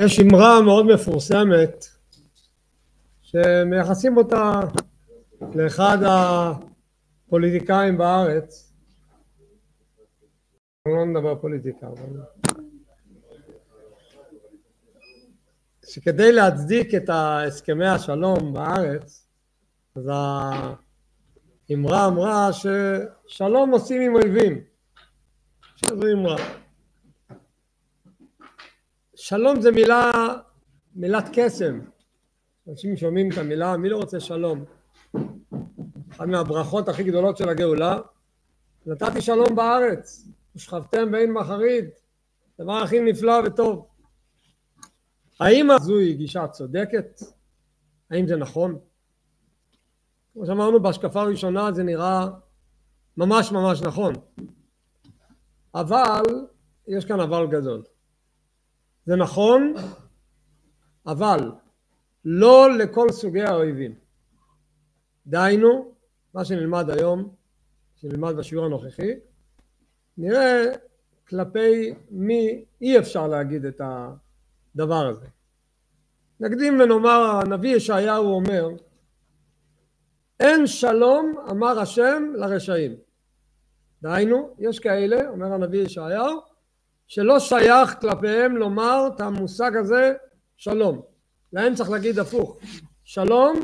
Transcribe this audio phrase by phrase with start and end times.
[0.00, 1.86] יש אמרה מאוד מפורסמת
[3.22, 4.60] שמייחסים אותה
[5.54, 5.98] לאחד
[7.26, 8.72] הפוליטיקאים בארץ.
[10.86, 12.20] אני לא מדבר פוליטיקה אבל
[15.86, 19.26] שכדי להצדיק את הסכמי השלום בארץ
[19.96, 20.10] אז
[21.70, 24.64] האמרה אמרה ששלום עושים עם אויבים.
[25.76, 26.36] שזו אמרה
[29.22, 30.10] שלום זה מילה,
[30.94, 31.80] מילת קסם.
[32.68, 34.64] אנשים שומעים את המילה, מי לא רוצה שלום?
[36.12, 37.98] אחת מהברכות הכי גדולות של הגאולה,
[38.86, 41.84] נתתי שלום בארץ, ושכבתם בעין מחריד,
[42.60, 43.86] דבר הכי נפלא וטוב.
[45.40, 47.20] האם הזוהי גישה צודקת?
[48.10, 48.78] האם זה נכון?
[50.32, 52.26] כמו שאמרנו בהשקפה הראשונה זה נראה
[53.16, 54.14] ממש ממש נכון.
[55.74, 56.22] אבל
[56.88, 57.82] יש כאן אבל גדול.
[59.06, 59.74] זה נכון,
[61.06, 61.52] אבל
[62.24, 63.94] לא לכל סוגי האויבים.
[65.26, 65.94] דהיינו,
[66.34, 67.34] מה שנלמד היום,
[67.96, 69.12] שנלמד בשיעור הנוכחי,
[70.18, 70.64] נראה
[71.28, 75.26] כלפי מי אי אפשר להגיד את הדבר הזה.
[76.40, 78.68] נקדים ונאמר, הנביא ישעיהו אומר,
[80.40, 82.96] אין שלום אמר השם לרשעים.
[84.02, 86.40] דהיינו, יש כאלה, אומר הנביא ישעיהו,
[87.10, 90.12] שלא שייך כלפיהם לומר את המושג הזה
[90.56, 91.02] שלום.
[91.52, 92.58] להם צריך להגיד הפוך,
[93.04, 93.60] שלום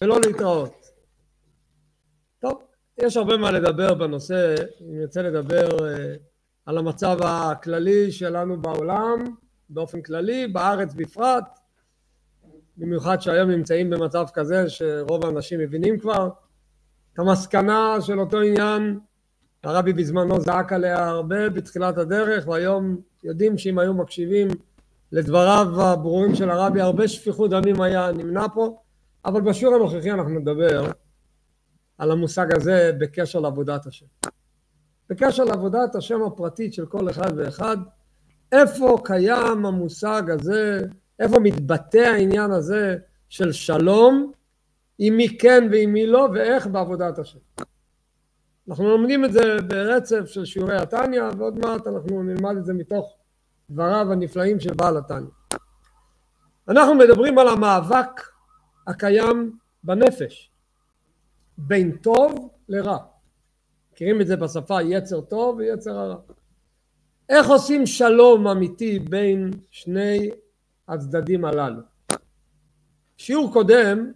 [0.00, 0.74] ולא להתראות.
[2.38, 2.62] טוב,
[2.98, 5.82] יש הרבה מה לדבר בנושא, אם נרצה לדבר uh,
[6.66, 9.24] על המצב הכללי שלנו בעולם
[9.68, 11.58] באופן כללי, בארץ בפרט,
[12.76, 16.30] במיוחד שהיום נמצאים במצב כזה שרוב האנשים מבינים כבר
[17.12, 19.00] את המסקנה של אותו עניין
[19.64, 24.48] הרבי בזמנו זעק עליה הרבה בתחילת הדרך והיום יודעים שאם היו מקשיבים
[25.12, 28.76] לדבריו הברורים של הרבי הרבה שפיכות דמים היה נמנע פה
[29.24, 30.90] אבל בשיעור הנוכחי אנחנו נדבר
[31.98, 34.06] על המושג הזה בקשר לעבודת השם.
[35.10, 37.76] בקשר לעבודת השם הפרטית של כל אחד ואחד
[38.52, 40.80] איפה קיים המושג הזה,
[41.20, 42.96] איפה מתבטא העניין הזה
[43.28, 44.32] של שלום,
[44.98, 47.38] עם מי כן ועם מי לא ואיך בעבודת השם.
[48.68, 53.16] אנחנו לומדים את זה ברצף של שיעורי התניא ועוד מעט אנחנו נלמד את זה מתוך
[53.70, 55.30] דבריו הנפלאים של בעל התניא.
[56.68, 58.20] אנחנו מדברים על המאבק
[58.86, 60.50] הקיים בנפש
[61.58, 62.98] בין טוב לרע.
[63.92, 66.16] מכירים את זה בשפה יצר טוב ויצר הרע.
[67.28, 70.30] איך עושים שלום אמיתי בין שני
[70.88, 71.80] הצדדים הללו?
[73.16, 74.12] שיעור קודם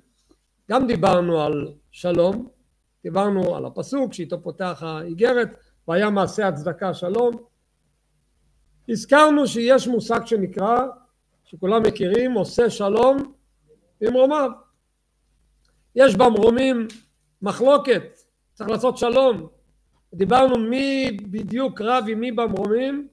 [0.71, 2.49] גם דיברנו על שלום
[3.07, 5.57] דיברנו על הפסוק שאיתו פותח האיגרת
[5.89, 7.37] והיה מעשה הצדקה שלום.
[8.89, 10.87] הזכרנו שיש מושג שנקרא
[11.45, 13.33] שכולם מכירים עושה שלום
[14.01, 14.51] במרומיו
[15.97, 16.89] יש במרומים
[17.43, 18.19] מחלוקת
[18.55, 19.49] צריך לעשות שלום.
[20.15, 23.09] דיברנו מי בדיוק רב עם מי במרומים.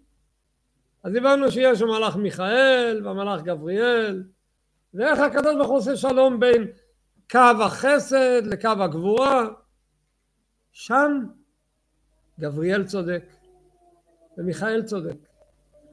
[1.03, 4.23] אז דיברנו שיש המלאך מיכאל והמלאך גבריאל
[4.93, 6.67] ואיך הקדוש ברוך הוא עושה שלום בין
[7.31, 9.49] קו החסד לקו הגבורה
[10.73, 11.25] שם
[12.39, 13.23] גבריאל צודק
[14.37, 15.15] ומיכאל צודק.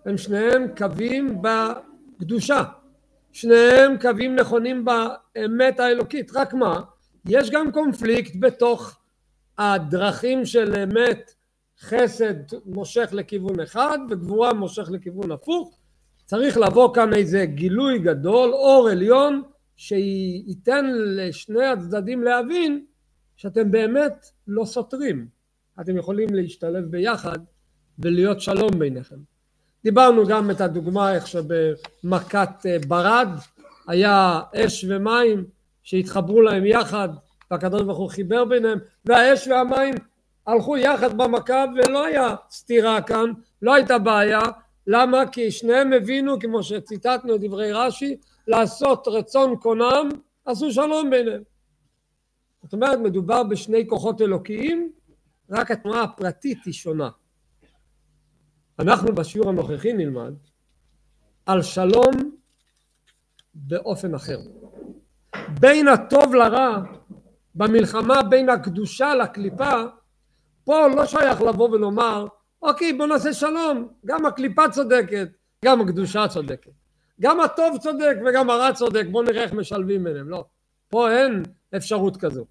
[0.04, 2.62] הם שניהם קווים בקדושה.
[3.32, 6.30] שניהם קווים נכונים באמת האלוקית.
[6.34, 6.80] רק מה?
[7.28, 8.98] יש גם קונפליקט בתוך
[9.58, 11.34] הדרכים של אמת
[11.80, 12.34] חסד
[12.66, 15.78] מושך לכיוון אחד וגבורה מושך לכיוון הפוך.
[16.26, 19.42] צריך לבוא כאן איזה גילוי גדול, אור עליון,
[19.76, 22.84] שייתן לשני הצדדים להבין
[23.40, 25.26] שאתם באמת לא סותרים,
[25.80, 27.38] אתם יכולים להשתלב ביחד
[27.98, 29.16] ולהיות שלום ביניכם.
[29.84, 33.28] דיברנו גם את הדוגמה איך שבמכת אה, ברד
[33.88, 35.44] היה אש ומים
[35.82, 37.08] שהתחברו להם יחד
[37.50, 39.94] והקדוש ברוך הוא חיבר ביניהם והאש והמים
[40.46, 43.32] הלכו יחד במכה ולא היה סתירה כאן,
[43.62, 44.40] לא הייתה בעיה,
[44.86, 45.26] למה?
[45.26, 48.16] כי שניהם הבינו כמו שציטטנו את דברי רש"י
[48.48, 50.08] לעשות רצון קונם
[50.44, 51.49] עשו שלום ביניהם
[52.62, 54.92] זאת אומרת מדובר בשני כוחות אלוקיים
[55.50, 57.10] רק התנועה הפרטית היא שונה.
[58.78, 60.34] אנחנו בשיעור הנוכחי נלמד
[61.46, 62.10] על שלום
[63.54, 64.38] באופן אחר.
[65.60, 66.82] בין הטוב לרע
[67.54, 69.82] במלחמה בין הקדושה לקליפה
[70.64, 72.26] פה לא שייך לבוא ולומר
[72.62, 75.28] אוקיי בוא נעשה שלום גם הקליפה צודקת
[75.64, 76.70] גם הקדושה צודקת
[77.20, 80.44] גם הטוב צודק וגם הרע צודק בוא נראה איך משלבים ביניהם לא
[80.88, 81.42] פה אין
[81.76, 82.44] אפשרות כזו.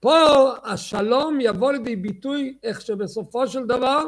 [0.00, 0.16] פה
[0.64, 4.04] השלום יבוא לידי ביטוי איך שבסופו של דבר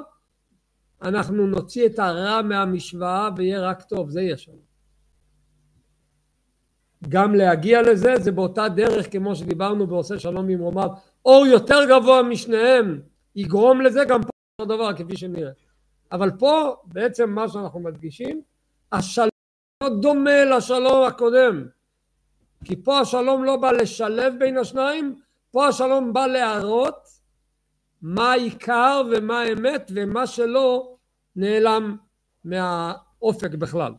[1.03, 4.71] אנחנו נוציא את הרע מהמשוואה ויהיה רק טוב, זה יהיה שלום.
[7.09, 10.89] גם להגיע לזה, זה באותה דרך כמו שדיברנו בעושה שלום ממרומיו,
[11.25, 13.01] אור יותר גבוה משניהם
[13.37, 14.29] יגרום לזה גם פה
[14.61, 15.53] אותו דבר כפי שנראה.
[16.13, 18.43] אבל פה בעצם מה שאנחנו מדגישים,
[18.93, 19.29] השלום
[19.83, 21.67] לא דומה לשלום הקודם.
[22.65, 25.21] כי פה השלום לא בא לשלב בין השניים,
[25.51, 27.09] פה השלום בא להראות
[28.03, 30.97] מה העיקר ומה האמת ומה שלא
[31.37, 31.97] נעלם
[32.45, 33.93] מהאופק בכלל.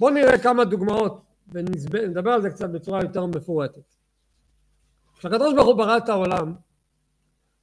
[0.00, 3.94] בואו נראה כמה דוגמאות ונדבר על זה קצת בצורה יותר מפורטת.
[5.18, 6.54] כשהקדוש ברוך הוא ברא את העולם,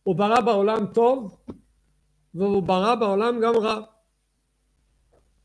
[0.03, 1.37] הוא ברא בעולם טוב
[2.33, 3.81] והוא ברא בעולם גם רע.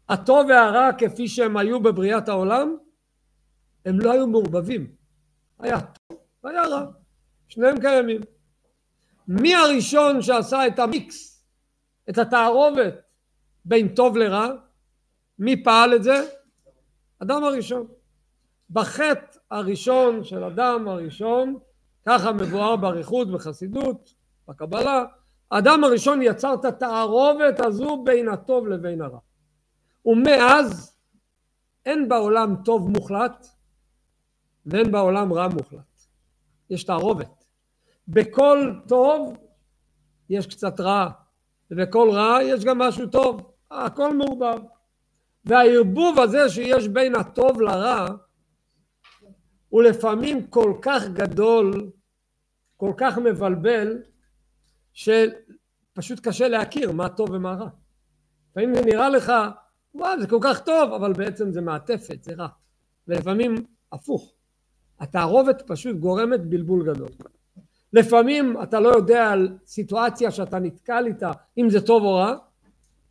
[0.09, 2.77] הטוב והרע כפי שהם היו בבריאת העולם
[3.85, 4.87] הם לא היו מעורבבים.
[5.59, 6.87] היה טוב והיה רע.
[7.49, 8.21] שניהם קיימים.
[9.29, 11.45] מי הראשון שעשה את המיקס,
[12.11, 12.95] את התערובת
[13.65, 14.49] בין טוב לרע?
[15.39, 16.29] מי פעל את זה?
[17.19, 17.87] אדם הראשון.
[18.71, 21.59] בחטא הראשון של אדם הראשון,
[22.07, 24.15] ככה מבואר באריכות בחסידות,
[24.49, 25.05] בקבלה,
[25.51, 29.19] האדם הראשון יצר את התערובת הזו בין הטוב לבין הרע.
[30.07, 30.97] ומאז
[31.87, 33.47] אין בעולם טוב מוחלט
[34.67, 36.01] ואין בעולם רע מוחלט.
[36.71, 37.45] יש תערובת.
[38.09, 39.37] בכל טוב
[40.31, 41.11] יש קצת רע,
[41.71, 43.51] ובכל רע יש גם משהו טוב.
[43.71, 44.59] הכל מעורבב.
[45.45, 48.07] והערבוב הזה שיש בין הטוב לרע
[49.69, 51.91] הוא לפעמים כל כך גדול,
[52.77, 54.03] כל כך מבלבל,
[54.93, 57.69] שפשוט קשה להכיר מה טוב ומה רע.
[58.51, 59.33] לפעמים זה נראה לך,
[59.95, 62.49] וואו זה כל כך טוב, אבל בעצם זה מעטפת, זה רע.
[63.09, 63.55] ולפעמים
[63.93, 64.34] הפוך.
[65.05, 67.09] התערובת פשוט גורמת בלבול גדול.
[67.93, 72.37] לפעמים אתה לא יודע על סיטואציה שאתה נתקל איתה, אם זה טוב או רע,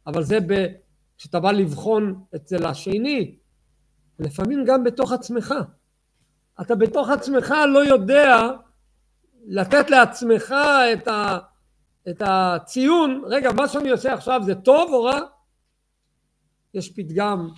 [0.07, 0.39] אבל זה.
[1.17, 3.35] כשאתה בא לבחון אצל השני,
[4.19, 5.53] לפעמים גם בתוך עצמך.
[6.61, 8.49] אתה בתוך עצמך לא יודע
[9.45, 10.55] לתת לעצמך
[10.93, 11.37] את, ה,
[12.09, 15.19] את הציון, רגע, מה שאני עושה עכשיו זה טוב או רע?
[16.73, 17.49] יש פתגם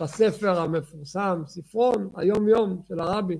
[0.00, 3.38] בספר המפורסם, ספרון, היום יום של הרבי,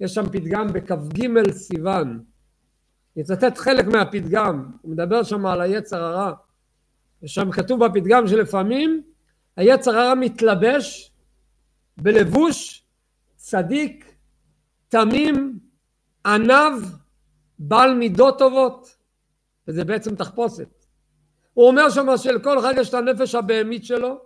[0.00, 2.20] יש שם פתגם בכ"ג סיוון.
[3.16, 6.32] אני אצטט חלק מהפתגם, הוא מדבר שם על היצר הרע.
[7.22, 9.02] ושם כתוב בפתגם שלפעמים
[9.56, 11.12] היצר הרע מתלבש
[11.96, 12.84] בלבוש
[13.36, 14.14] צדיק
[14.88, 15.58] תמים,
[16.26, 16.82] ענב,
[17.58, 18.96] בעל מידות טובות,
[19.68, 20.84] וזה בעצם תחפושת.
[21.52, 24.20] הוא אומר שם שלכל אחד יש את הנפש הבהמית שלו,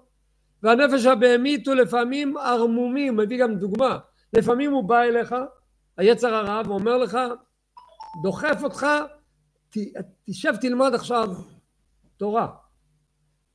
[0.62, 3.98] והנפש הבהמית הוא לפעמים ערמומי, הוא מביא גם דוגמה.
[4.32, 5.34] לפעמים הוא בא אליך,
[6.00, 7.18] היצר הרע, ואומר לך,
[8.22, 8.86] דוחף אותך,
[9.70, 9.76] ת,
[10.24, 11.28] תשב תלמד עכשיו
[12.16, 12.48] תורה.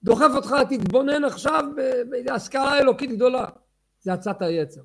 [0.04, 1.64] דוחף אותך, תתבונן עכשיו
[2.10, 3.46] בהשכלה אלוקית גדולה.
[4.02, 4.82] זה עצת היצר.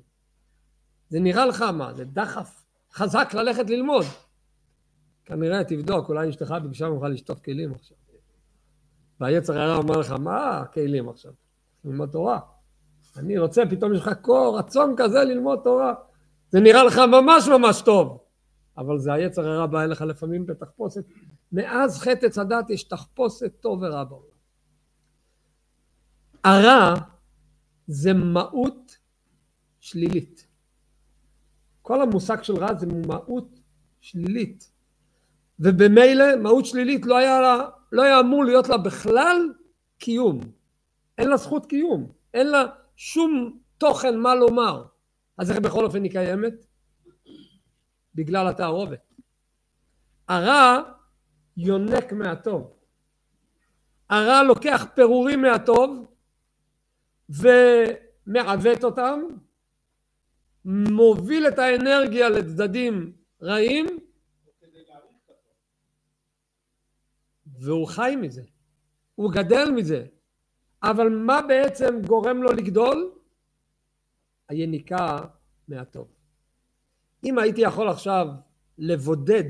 [1.09, 1.93] זה נראה לך מה?
[1.93, 4.05] זה דחף חזק ללכת ללמוד.
[5.25, 7.97] כנראה תבדוק, אולי אשתך ביקשה ממך לשטוף כלים עכשיו.
[9.19, 11.31] והיצר הרע אומר לך, מה הכלים עכשיו?
[11.85, 12.39] ללמוד תורה.
[13.17, 15.93] אני רוצה, פתאום יש לך קור, רצון כזה ללמוד תורה.
[16.51, 18.17] זה נראה לך ממש ממש טוב.
[18.77, 21.03] אבל זה היצר הרע בא אליך לפעמים בתחפושת.
[21.51, 24.37] מאז חטא עץ הדת יש תחפושת טוב ורע בעולם.
[26.43, 26.93] הרע
[27.87, 28.97] זה מהות
[29.79, 30.47] שלילית.
[31.81, 33.59] כל המושג של רע זה מהות
[34.01, 34.71] שלילית.
[35.59, 39.53] ובמילא מהות שלילית לא היה, לה, לא היה אמור להיות לה בכלל
[39.97, 40.39] קיום.
[41.17, 42.11] אין לה זכות קיום.
[42.33, 42.65] אין לה
[42.95, 44.83] שום תוכן מה לומר.
[45.41, 46.53] אז איך בכל אופן היא קיימת?
[48.15, 49.13] בגלל התערובת.
[50.27, 50.81] הרע
[51.57, 52.73] יונק מהטוב.
[54.09, 56.07] הרע לוקח פירורים מהטוב
[57.29, 59.19] ומעוות אותם
[60.65, 63.85] מוביל את האנרגיה לצדדים רעים
[67.45, 68.43] והוא חי מזה,
[69.15, 70.05] הוא גדל מזה,
[70.83, 73.20] אבל מה בעצם גורם לו לגדול?
[74.51, 75.19] היניקה
[75.67, 76.07] מהטוב.
[77.23, 78.27] אם הייתי יכול עכשיו
[78.77, 79.43] לבודד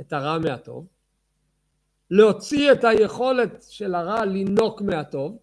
[0.00, 0.86] את הרע מהטוב,
[2.10, 5.38] להוציא את היכולת של הרע לינוק מהטוב,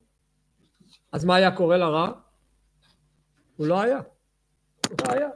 [1.12, 2.12] אז מה היה קורה לרע?
[3.56, 4.00] הוא לא היה.
[4.96, 5.30] בעיה.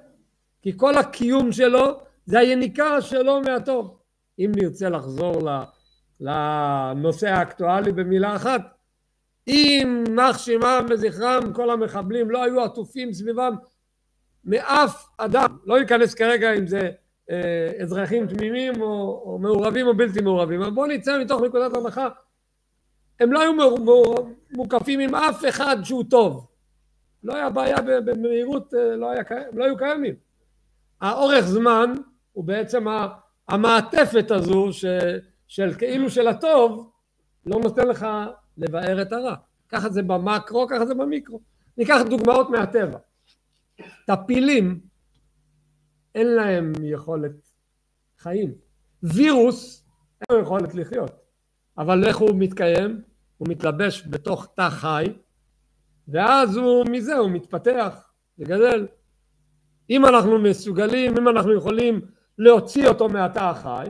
[0.62, 4.00] כי כל הקיום שלו זה היניקה שלו מהטוב.
[4.40, 5.50] אם נרצה לחזור
[6.20, 8.73] לנושא האקטואלי במילה אחת,
[9.48, 13.56] אם מח שמם וזכרם כל המחבלים לא היו עטופים סביבם
[14.46, 16.92] מאף אדם, לא ייכנס כרגע אם זה
[17.32, 22.08] אה, אזרחים תמימים או, או מעורבים או בלתי מעורבים, אבל בואו נצא מתוך נקודת הנחה,
[23.20, 23.52] הם לא היו
[24.52, 26.48] מוקפים עם אף אחד שהוא טוב,
[27.24, 29.24] לא היה בעיה במהירות, אה, לא, היה,
[29.54, 30.16] לא היו קיימים.
[31.02, 31.94] האורך זמן
[32.32, 32.86] הוא בעצם
[33.50, 34.86] המעטפת הזו ש,
[35.48, 36.92] של כאילו של הטוב
[37.46, 38.08] לא נותן לך
[38.58, 39.36] לבאר את הרע.
[39.70, 41.40] ככה זה במקרו, ככה זה במיקרו.
[41.78, 42.98] ניקח דוגמאות מהטבע.
[44.08, 44.80] טפילים
[46.16, 47.52] אין להם יכולת
[48.18, 48.54] חיים.
[49.04, 49.86] וירוס
[50.22, 51.12] אין לו יכולת לחיות.
[51.78, 53.02] אבל איך הוא מתקיים?
[53.38, 55.06] הוא מתלבש בתוך תא חי
[56.08, 58.88] ואז הוא מזה הוא מתפתח וגדל.
[59.90, 62.02] אם אנחנו מסוגלים, אם אנחנו יכולים
[62.38, 63.88] להוציא אותו מהתא החי,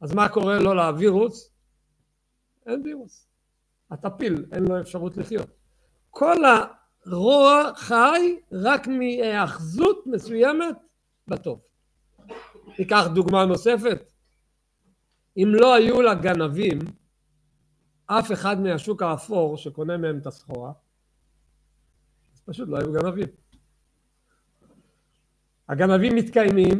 [0.00, 1.54] אז מה קורה לו לווירוס?
[2.66, 3.29] אין וירוס.
[3.90, 5.48] הטפיל, אין לו אפשרות לחיות.
[6.10, 6.36] כל
[7.06, 10.76] הרוע חי רק מהיאחזות מסוימת
[11.28, 11.60] בטוב.
[12.78, 14.12] ניקח דוגמה נוספת.
[15.36, 16.78] אם לא היו לגנבים
[18.06, 20.72] אף אחד מהשוק האפור שקונה מהם את הסחורה,
[22.34, 23.28] אז פשוט לא היו גנבים.
[25.68, 26.78] הגנבים מתקיימים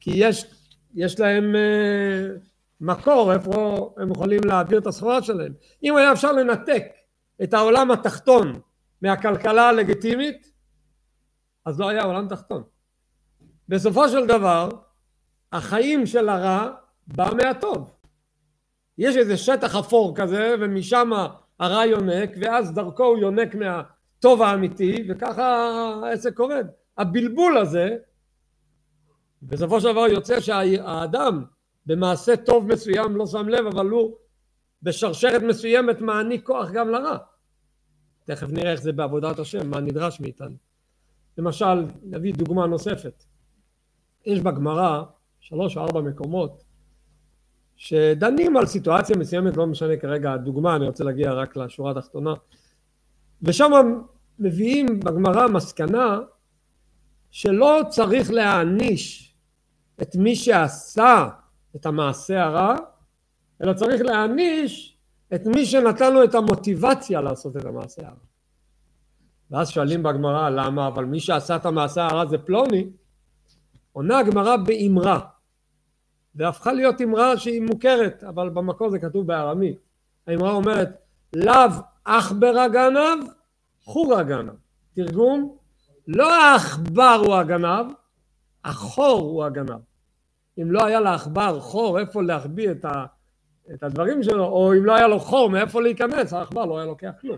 [0.00, 0.46] כי יש,
[0.94, 2.47] יש להם uh,
[2.80, 5.52] מקור איפה הם יכולים להעביר את הסחורה שלהם.
[5.82, 6.84] אם היה אפשר לנתק
[7.42, 8.60] את העולם התחתון
[9.02, 10.52] מהכלכלה הלגיטימית,
[11.64, 12.62] אז לא היה עולם תחתון.
[13.68, 14.68] בסופו של דבר,
[15.52, 16.70] החיים של הרע
[17.06, 17.90] בא מהטוב.
[18.98, 21.10] יש איזה שטח אפור כזה, ומשם
[21.60, 25.64] הרע יונק, ואז דרכו הוא יונק מהטוב האמיתי, וככה
[26.04, 26.64] העסק עובד.
[26.98, 27.96] הבלבול הזה,
[29.42, 31.44] בסופו של דבר יוצא שהאדם
[31.88, 34.16] במעשה טוב מסוים לא שם לב, אבל הוא
[34.82, 37.16] בשרשרת מסוימת מעניק כוח גם לרע.
[38.24, 40.56] תכף נראה איך זה בעבודת השם, מה נדרש מאיתנו.
[41.38, 43.24] למשל, נביא דוגמה נוספת.
[44.26, 45.02] יש בגמרא
[45.40, 46.64] שלוש או ארבע מקומות
[47.76, 52.34] שדנים על סיטואציה מסוימת, לא משנה כרגע הדוגמה, אני רוצה להגיע רק לשורה התחתונה,
[53.42, 53.72] ושם
[54.38, 56.20] מביאים בגמרא מסקנה
[57.30, 59.34] שלא צריך להעניש
[60.02, 61.28] את מי שעשה
[61.76, 62.76] את המעשה הרע,
[63.62, 64.98] אלא צריך להעניש
[65.34, 68.28] את מי שנתן לו את המוטיבציה לעשות את המעשה הרע.
[69.50, 72.90] ואז שואלים בגמרא למה, אבל מי שעשה את המעשה הרע זה פלוני,
[73.92, 75.20] עונה הגמרא באמרה,
[76.34, 79.78] והפכה להיות אמרה שהיא מוכרת, אבל במקור זה כתוב בארמית.
[80.26, 80.88] האמרה אומרת,
[81.36, 81.70] לאו
[82.04, 83.24] עכבר הגנב,
[83.84, 84.52] חור הגנב.
[84.94, 85.56] תרגום,
[86.08, 87.86] לא העכבר הוא הגנב,
[88.64, 89.80] החור הוא הגנב.
[90.62, 93.04] אם לא היה לעכבר חור איפה להחביא את, ה,
[93.74, 97.10] את הדברים שלו, או אם לא היה לו חור מאיפה להיכנס, העכבר לא היה לוקח
[97.20, 97.36] כלום.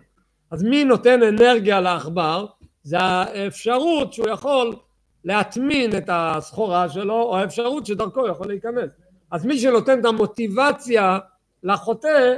[0.51, 2.47] אז מי נותן אנרגיה לעכבר?
[2.83, 4.77] זה האפשרות שהוא יכול
[5.25, 8.91] להטמין את הסחורה שלו, או האפשרות שדרכו יכול להיכנס.
[9.31, 11.19] אז מי שנותן את המוטיבציה
[11.63, 12.35] לחוטא,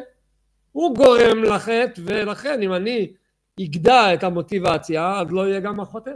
[0.72, 3.12] הוא גורם לחטא, ולכן אם אני
[3.60, 6.10] אגדע את המוטיבציה, אז לא יהיה גם החוטא.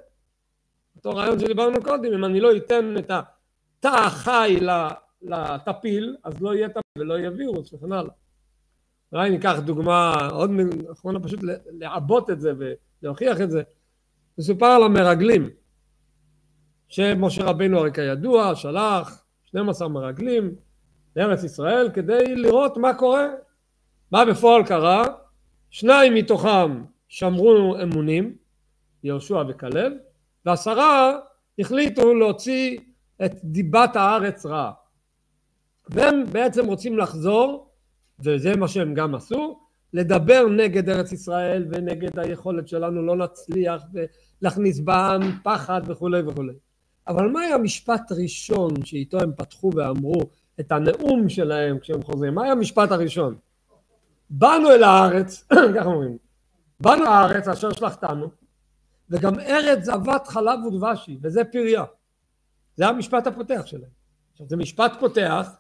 [0.97, 3.11] אותו רעיון שדיברנו קודם, אם אני לא אתן את
[3.87, 4.59] התא החי
[5.23, 8.13] לטפיל, אז לא יהיה טפיל ולא יהיה וירוס וכן הלאה.
[9.13, 10.51] אולי ניקח דוגמה עוד
[10.93, 12.53] אחרונה פשוט לעבות את זה
[13.03, 13.63] ולהוכיח את זה.
[14.39, 15.51] מסופר על המרגלים.
[16.89, 20.55] שמשה רבינו הרי כידוע שלח 12 מרגלים
[21.17, 23.27] לארץ ישראל כדי לראות מה קורה.
[24.13, 25.05] מה בפועל קרה?
[25.71, 28.37] שניים מתוכם שמרו אמונים,
[29.03, 29.93] יהושע וכלב,
[30.47, 31.19] ועשרה
[31.59, 32.79] החליטו להוציא
[33.25, 34.73] את דיבת הארץ רעה.
[35.89, 37.71] והם בעצם רוצים לחזור,
[38.21, 39.59] וזה מה שהם גם עשו,
[39.93, 46.53] לדבר נגד ארץ ישראל ונגד היכולת שלנו לא להצליח ולהכניס בעם פחד וכולי וכולי.
[47.09, 50.21] אבל מה היה המשפט הראשון שאיתו הם פתחו ואמרו
[50.61, 52.35] את הנאום שלהם כשהם חוזרים?
[52.35, 53.37] מה היה המשפט הראשון?
[54.31, 55.45] באנו אל הארץ,
[55.77, 56.17] ככה אומרים,
[56.81, 58.29] באנו לארץ אשר שלחתנו,
[59.11, 61.85] וגם ארץ זבת חלב ודבשי, וזה פריה.
[62.77, 63.91] זה המשפט הפותח שלהם.
[64.33, 65.51] עכשיו זה משפט פותח,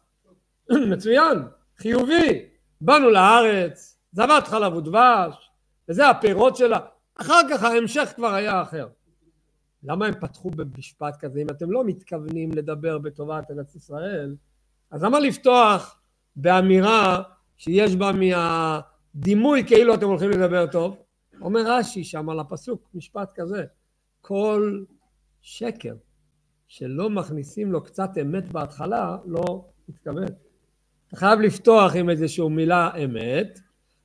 [0.92, 1.38] מצוין,
[1.76, 2.48] חיובי.
[2.80, 5.50] באנו לארץ, זבת חלב ודבש,
[5.88, 6.78] וזה הפירות שלה.
[7.14, 8.88] אחר כך ההמשך כבר היה אחר.
[9.82, 11.40] למה הם פתחו במשפט כזה?
[11.40, 14.36] אם אתם לא מתכוונים לדבר בטובת ארץ ישראל,
[14.90, 16.00] אז למה לפתוח
[16.36, 17.22] באמירה
[17.56, 20.96] שיש בה מהדימוי כאילו אתם הולכים לדבר טוב?
[21.40, 23.64] אומר רש"י שם על הפסוק משפט כזה,
[24.20, 24.82] כל
[25.40, 25.94] שקר
[26.68, 30.24] שלא מכניסים לו קצת אמת בהתחלה, לא מתכוון.
[31.08, 33.58] אתה חייב לפתוח עם איזושהי מילה אמת,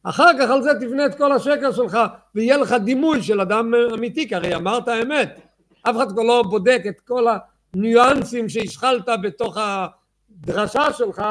[0.04, 1.98] אחר כך על זה תבנה את כל השקר שלך
[2.36, 5.40] ויהיה לך דימוי של אדם אמיתי, כי הרי אמרת אמת.
[5.82, 7.26] אף אחד כבר לא בודק את כל
[7.74, 11.24] הניואנסים שהשחלת בתוך הדרשה שלך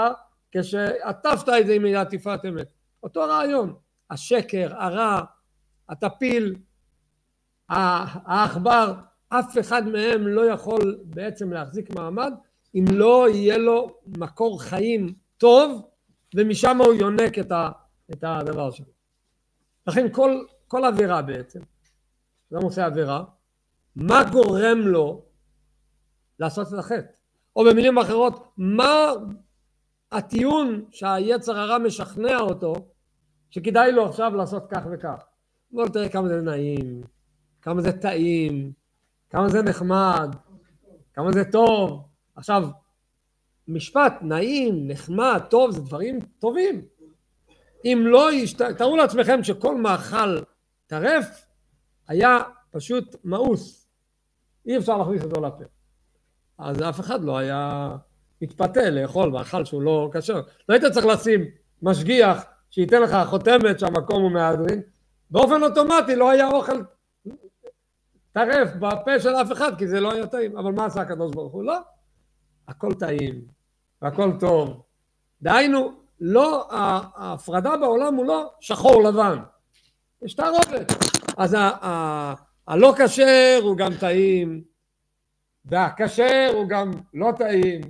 [0.52, 2.66] כשעטפת את זה עם עטיפת אמת.
[3.02, 3.74] אותו רעיון,
[4.10, 5.20] השקר, הרע,
[5.88, 6.54] הטפיל,
[7.68, 8.94] העכבר,
[9.30, 12.32] אף אחד מהם לא יכול בעצם להחזיק מעמד
[12.74, 15.88] אם לא יהיה לו מקור חיים טוב
[16.36, 17.70] ומשם הוא יונק את, ה,
[18.12, 18.86] את הדבר שלו.
[19.86, 21.60] לכן כל, כל עבירה בעצם,
[22.52, 23.24] אדם עושה עבירה,
[23.96, 25.22] מה גורם לו
[26.38, 27.12] לעשות את החטא?
[27.56, 29.12] או במילים אחרות, מה
[30.12, 32.74] הטיעון שהיצר הרע משכנע אותו
[33.50, 35.24] שכדאי לו עכשיו לעשות כך וכך.
[35.70, 37.02] בואו תראה כמה זה נעים,
[37.62, 38.72] כמה זה טעים,
[39.30, 40.36] כמה זה נחמד,
[41.14, 42.02] כמה זה טוב.
[42.36, 42.68] עכשיו,
[43.68, 46.82] משפט נעים, נחמד, טוב, זה דברים טובים.
[47.84, 48.62] אם לא, ישת...
[48.62, 50.38] תארו לעצמכם שכל מאכל
[50.86, 51.46] טרף
[52.08, 52.38] היה
[52.70, 53.88] פשוט מאוס.
[54.66, 55.64] אי אפשר להכניס אותו לפה.
[56.58, 57.96] אז אף אחד לא היה
[58.42, 60.40] מתפתה לאכול מאכל שהוא לא כשר.
[60.68, 61.44] לא היית צריך לשים
[61.82, 64.82] משגיח שייתן לך חותמת שהמקום הוא מהדרין,
[65.30, 66.82] באופן אוטומטי לא היה אוכל
[68.32, 71.52] טרף בפה של אף אחד כי זה לא היה טעים, אבל מה עשה הקדוש ברוך
[71.52, 71.64] הוא?
[71.64, 71.78] לא,
[72.68, 73.40] הכל טעים
[74.02, 74.82] והכל טוב.
[75.42, 79.38] דהיינו, לא, ההפרדה בעולם הוא לא שחור לבן,
[80.22, 80.92] יש תערובת.
[81.36, 81.56] אז
[82.66, 84.62] הלא כשר הוא גם טעים,
[85.64, 87.80] והכשר הוא גם לא טעים.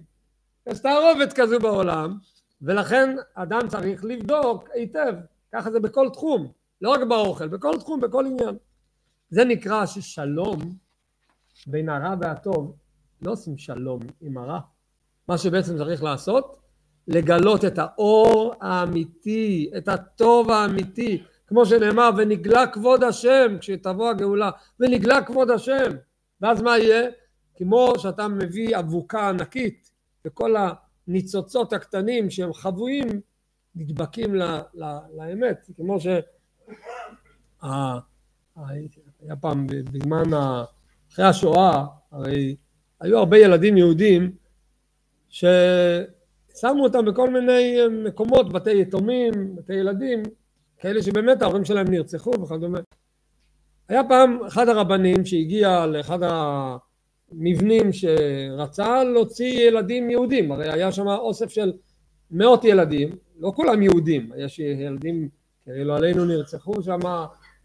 [0.67, 2.19] יש תערובת כזו בעולם,
[2.63, 5.15] ולכן אדם צריך לבדוק היטב,
[5.53, 8.57] ככה זה בכל תחום, לא רק באוכל, בכל תחום, בכל עניין.
[9.31, 10.59] זה נקרא ששלום
[11.67, 12.77] בין הרע והטוב,
[13.23, 14.61] לא עושים שלום עם הרע.
[15.29, 16.57] מה שבעצם צריך לעשות,
[17.09, 25.25] לגלות את האור האמיתי, את הטוב האמיתי, כמו שנאמר, ונגלה כבוד השם כשתבוא הגאולה, ונגלה
[25.25, 25.93] כבוד השם.
[26.41, 27.11] ואז מה יהיה?
[27.57, 29.91] כמו שאתה מביא אבוקה ענקית,
[30.25, 30.55] וכל
[31.09, 33.21] הניצוצות הקטנים שהם חבויים
[33.75, 34.43] נדבקים ל,
[34.75, 34.85] ל,
[35.17, 36.07] לאמת, כמו ש...
[39.23, 40.31] היה פעם בזמן,
[41.13, 42.57] אחרי השואה, הרי
[43.01, 44.33] היו הרבה ילדים יהודים
[45.29, 50.23] ששמו אותם בכל מיני מקומות, בתי יתומים, בתי ילדים,
[50.79, 52.79] כאלה שבאמת ההורים שלהם נרצחו וכדומה.
[53.89, 61.51] היה פעם אחד הרבנים שהגיע לאחד המבנים שרצה להוציא ילדים יהודים, הרי היה שם אוסף
[61.51, 61.73] של
[62.31, 65.29] מאות ילדים, לא כולם יהודים, יש ילדים
[65.65, 66.99] כאילו עלינו נרצחו שם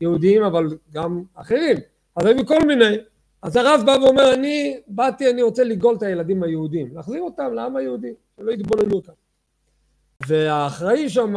[0.02, 1.78] יהודים אבל גם אחרים,
[2.16, 2.96] אז היו כל מיני,
[3.42, 7.76] אז הרב בא ואומר אני באתי אני רוצה לגאול את הילדים היהודים, להחזיר אותם לעם
[7.76, 9.14] היהודי, שלא יתבוללו אותם.
[10.28, 11.36] והאחראי שם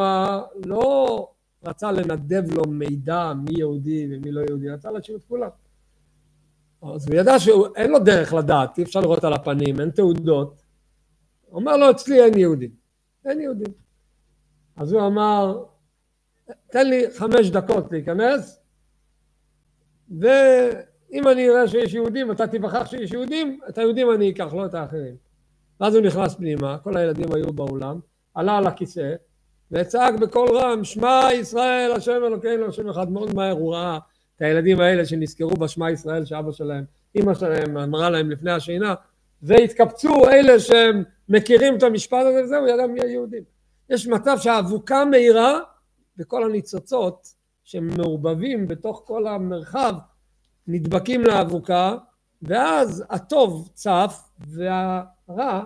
[0.67, 1.29] לא
[1.65, 5.49] רצה לנדב לו מידע מי יהודי ומי לא יהודי, רצה להשאיר את כולם.
[6.83, 10.63] אז הוא ידע שאין לו דרך לדעת, אי אפשר לראות על הפנים, אין תעודות.
[11.53, 12.71] אומר לו, אצלי אין יהודים.
[13.25, 13.73] אין יהודים.
[14.77, 15.65] אז הוא אמר,
[16.71, 18.61] תן לי חמש דקות להיכנס,
[20.19, 24.75] ואם אני אראה שיש יהודים, אתה תיווכח שיש יהודים, את היהודים אני אקח, לא את
[24.75, 25.15] האחרים.
[25.81, 28.01] ואז הוא נכנס פנימה, כל הילדים היו באולם,
[28.35, 29.15] עלה על הכיסא,
[29.73, 33.11] וצעק בקול רם, שמע ישראל, השם אלוקינו, השם אחד.
[33.11, 33.99] מאוד מהר הוא ראה
[34.37, 36.85] את הילדים האלה שנזכרו בשמע ישראל שאבא שלהם,
[37.15, 38.95] אימא שלהם אמרה להם לפני השינה,
[39.43, 43.43] והתקבצו אלה שהם מכירים את המשפט הזה וזהו, ידע מי היהודים.
[43.91, 45.61] יש מצב שהאבוקה מהירה
[46.19, 49.95] וכל הניצוצות שמעורבבים בתוך כל המרחב
[50.67, 51.97] נדבקים לאבוקה
[52.43, 55.63] ואז הטוב צף והרע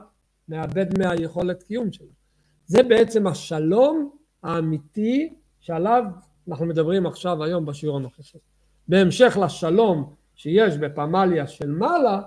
[0.49, 2.07] מאבד מהיכולת קיום שלו.
[2.67, 4.11] זה בעצם השלום
[4.43, 6.05] האמיתי שעליו
[6.49, 8.39] אנחנו מדברים עכשיו היום בשיעור הנוכחי.
[8.89, 12.21] בהמשך לשלום שיש בפמליה של מעלה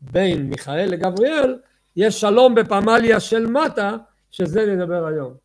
[0.00, 1.58] בין מיכאל לגבריאל
[1.96, 3.96] יש שלום בפמליה של מטה
[4.30, 5.41] שזה נדבר היום.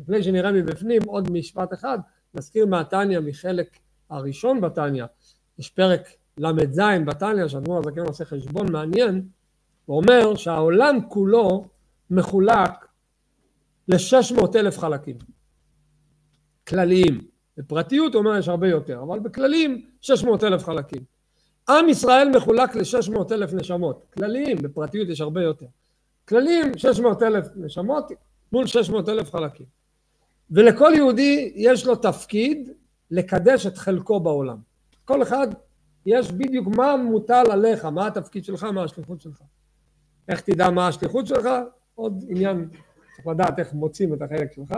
[0.00, 1.98] לפני שנראה מבפנים עוד משפט אחד
[2.34, 3.78] נזכיר מהתניא מחלק
[4.10, 5.04] הראשון בתניא
[5.58, 6.08] יש פרק
[6.38, 9.28] ל"ז בתניא שאדמו"ר הזקן עושה חשבון מעניין
[9.86, 11.64] הוא אומר שהעולם כולו
[12.10, 12.86] מחולק
[13.88, 15.16] ל-600 אלף חלקים
[16.68, 17.20] כלליים
[17.56, 21.02] בפרטיות הוא אומר יש הרבה יותר, אבל בכללים 600 אלף חלקים.
[21.68, 25.66] עם ישראל מחולק ל-600 אלף נשמות, כלליים, בפרטיות יש הרבה יותר.
[26.28, 28.12] כללים 600 אלף נשמות
[28.52, 29.79] מול 600 אלף חלקים.
[30.50, 32.70] ולכל יהודי יש לו תפקיד
[33.10, 34.56] לקדש את חלקו בעולם.
[35.04, 35.48] כל אחד
[36.06, 39.42] יש בדיוק מה מוטל עליך, מה התפקיד שלך, מה השליחות שלך.
[40.28, 41.48] איך תדע מה השליחות שלך?
[41.94, 42.68] עוד עניין,
[43.16, 44.74] צריך לדעת איך מוצאים את החלק שלך.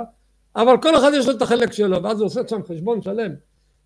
[0.57, 3.33] אבל כל אחד יש לו את החלק שלו, ואז הוא עושה שם חשבון שלם,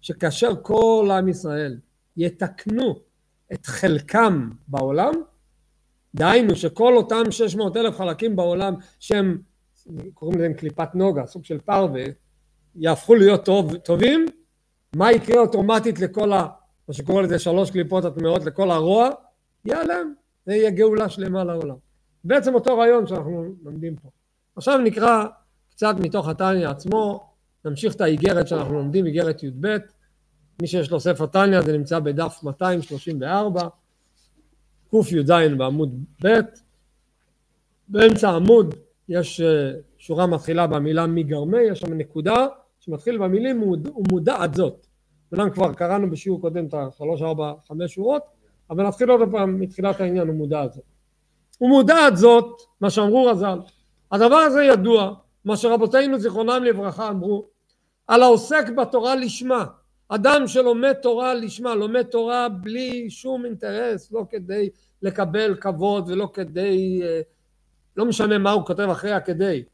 [0.01, 1.79] שכאשר כל עם ישראל
[2.17, 2.99] יתקנו
[3.53, 5.13] את חלקם בעולם,
[6.15, 9.39] דהיינו שכל אותם 600 אלף חלקים בעולם שהם
[10.15, 12.05] קוראים לזה קליפת נוגה, סוג של פרווה,
[12.77, 14.27] יהפכו להיות טוב, טובים,
[14.97, 16.33] מה יקרה אוטומטית לכל
[16.89, 19.11] או שקורא לזה שלוש קליפות הטמעות לכל הרוע,
[19.65, 20.15] ייעלם,
[20.47, 21.77] זה יהיה גאולה שלמה לעולם.
[22.25, 24.09] בעצם אותו רעיון שאנחנו לומדים פה.
[24.57, 25.25] עכשיו נקרא
[25.71, 27.31] קצת מתוך התניא עצמו,
[27.65, 29.77] נמשיך את האיגרת שאנחנו לומדים, איגרת י"ב,
[30.63, 33.69] מי שיש לו ספר תניא זה נמצא בדף 234,
[34.91, 36.29] קי"ז בעמוד ב',
[37.89, 38.75] באמצע העמוד
[39.09, 42.47] יש אה, שורה מתחילה במילה מגרמי, יש שם נקודה
[42.81, 44.87] שמתחיל במילים ומודעת זאת.
[45.33, 48.23] אומנם כבר קראנו בשיעור קודם את השלוש, ארבע, חמש שורות,
[48.71, 50.85] אבל נתחיל עוד פעם מתחילת העניין ומודעת זאת.
[51.61, 53.59] ומודעת זאת, מה שאמרו רז"ל,
[54.13, 55.15] הדבר הזה ידוע,
[55.45, 57.47] מה שרבותינו זיכרונם לברכה אמרו,
[58.07, 59.65] על העוסק בתורה לשמה,
[60.09, 64.69] אדם שלומד תורה לשמה, לומד תורה בלי שום אינטרס, לא כדי
[65.03, 67.21] לקבל כבוד ולא כדי, אה,
[67.97, 69.65] לא משנה מה הוא כותב אחרי הכדי,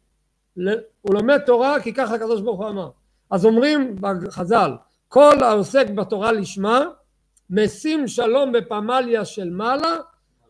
[1.00, 2.90] הוא לומד תורה כי ככה הקדוש ברוך הוא אמר.
[3.30, 4.72] אז אומרים בחז"ל,
[5.08, 6.84] כל העוסק בתורה לשמה,
[7.50, 9.96] משים שלום בפמליה של מעלה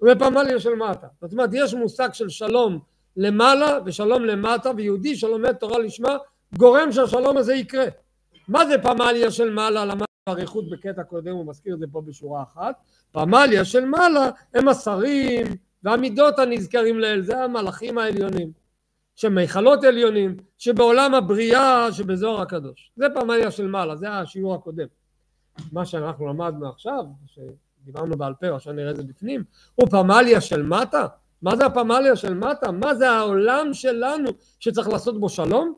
[0.03, 1.07] ובפמליה של מטה.
[1.21, 2.79] זאת אומרת, יש מושג של שלום
[3.17, 6.17] למעלה ושלום למטה, ויהודי שלומד תורה לשמה,
[6.57, 7.85] גורם שהשלום הזה יקרה.
[8.49, 9.85] מה זה פמליה של מעלה?
[9.85, 12.75] למד באריכות בקטע קודם, הוא מזכיר את זה פה בשורה אחת.
[13.13, 15.47] פמליה של מעלה הם השרים
[15.85, 18.63] והמידות הנזכרים לאל, זה המלאכים העליונים.
[19.15, 22.93] שמיכלות עליונים, שבעולם הבריאה שבזוהר הקדוש.
[22.97, 24.87] זה פמליה של מעלה, זה השיעור הקודם.
[25.73, 30.63] מה שאנחנו למדנו עכשיו, שדיברנו בעל פה, עכשיו נראה את זה בפנים, הוא פמליה של
[30.63, 31.07] מטה.
[31.43, 32.73] מה זה הפמליה של מטה?
[32.73, 35.75] מה זה העולם שלנו שצריך לעשות בו שלום?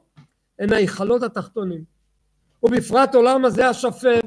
[0.58, 1.84] הם ההיכלות התחתונים.
[2.62, 4.20] ובפרט עולם הזה השפל.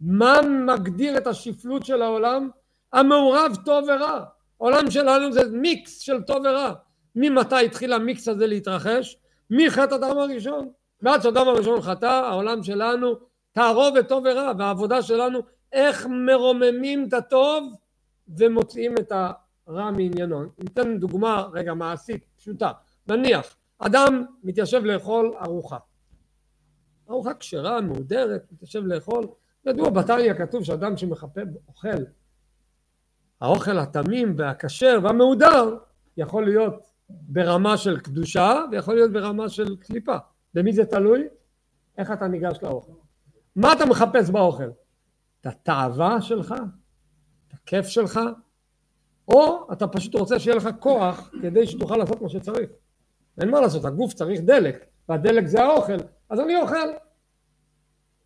[0.00, 2.50] מה מגדיר את השפלות של העולם?
[2.92, 4.24] המעורב טוב ורע.
[4.60, 6.72] העולם שלנו זה מיקס של טוב ורע.
[7.14, 9.18] ממתי התחיל המיקס הזה להתרחש?
[9.50, 10.68] מחטא הדם הראשון.
[11.02, 13.14] ועד שהאדם הראשון חטא, העולם שלנו
[13.52, 15.40] תערובת טוב ורע, והעבודה שלנו
[15.72, 17.72] איך מרוממים את הטוב
[18.38, 19.12] ומוציאים את
[19.66, 20.44] הרע מעניינו.
[20.58, 22.72] ניתן דוגמה רגע מעשית, פשוטה.
[23.08, 25.78] נניח, אדם מתיישב לאכול ארוחה.
[27.10, 29.26] ארוחה כשרה, מהודרת, מתיישב לאכול.
[29.66, 31.88] ידוע בתניא כתוב שאדם שמחפה אוכל,
[33.40, 35.76] האוכל התמים והכשר והמהודר
[36.16, 40.16] יכול להיות ברמה של קדושה ויכול להיות ברמה של קליפה.
[40.54, 41.24] במי זה תלוי?
[41.98, 42.92] איך אתה ניגש לאוכל.
[43.56, 44.70] מה אתה מחפש באוכל?
[45.40, 46.54] את התאווה שלך?
[47.48, 48.20] את הכיף שלך?
[49.28, 52.70] או אתה פשוט רוצה שיהיה לך כוח כדי שתוכל לעשות מה שצריך.
[53.40, 55.96] אין מה לעשות, הגוף צריך דלק, והדלק זה האוכל,
[56.30, 56.88] אז אני אוכל.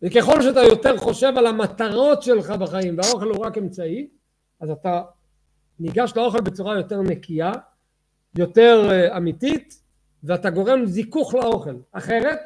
[0.01, 4.07] וככל שאתה יותר חושב על המטרות שלך בחיים, והאוכל הוא רק אמצעי,
[4.63, 5.01] אז אתה
[5.79, 7.51] ניגש לאוכל בצורה יותר נקייה,
[8.37, 9.81] יותר אה, אמיתית
[10.23, 11.75] ואתה גורם זיכוך לאוכל.
[11.91, 12.39] אחרת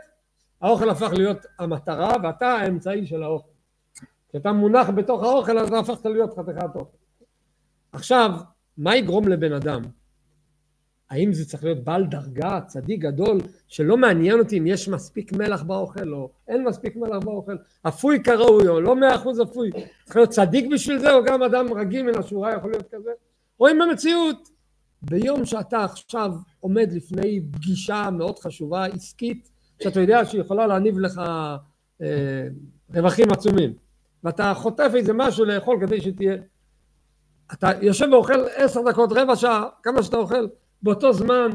[0.62, 3.50] האוכל הפך להיות המטרה ואתה האמצעי של האוכל.
[4.30, 6.98] כשאתה מונח בתוך האוכל אז אתה הפכת להיות חתיכת אוכל.
[7.92, 8.32] עכשיו
[8.78, 9.82] מה יגרום לבן אדם
[11.10, 15.64] האם זה צריך להיות בעל דרגה, צדיק גדול, שלא מעניין אותי אם יש מספיק מלח
[15.64, 17.56] באוכל או אין מספיק מלח באוכל,
[17.88, 19.72] אפוי כראוי או לא מאה אחוז אפוי,
[20.04, 23.12] צריך להיות צדיק בשביל זה או גם אדם רגיל מן השורה יכול להיות כזה?
[23.58, 24.50] רואים במציאות
[25.02, 29.50] ביום שאתה עכשיו עומד לפני פגישה מאוד חשובה עסקית
[29.84, 31.22] שאתה יודע שהיא יכולה להניב לך
[32.02, 32.48] אה,
[32.94, 33.74] רווחים עצומים
[34.24, 36.36] ואתה חוטף איזה משהו לאכול כדי שתהיה
[37.54, 40.48] אתה יושב ואוכל עשר דקות רבע שעה כמה שאתה אוכל
[40.88, 41.50] באותו זמן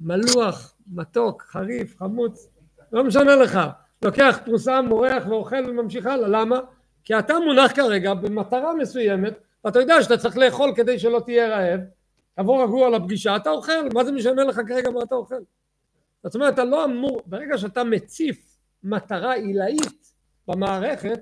[0.00, 2.48] מלוח מתוק חריף חמוץ
[2.92, 3.58] לא משנה לך
[4.02, 6.60] לוקח פרוסה מורח ואוכל וממשיך הלאה למה?
[7.04, 11.80] כי אתה מונח כרגע במטרה מסוימת ואתה יודע שאתה צריך לאכול כדי שלא תהיה רעב
[12.34, 15.42] תבוא רגוע לפגישה, אתה אוכל, מה זה משנה לך כרגע מה אתה אוכל?
[16.24, 20.12] זאת אומרת, אתה לא אמור, ברגע שאתה מציף מטרה עילאית
[20.48, 21.20] במערכת,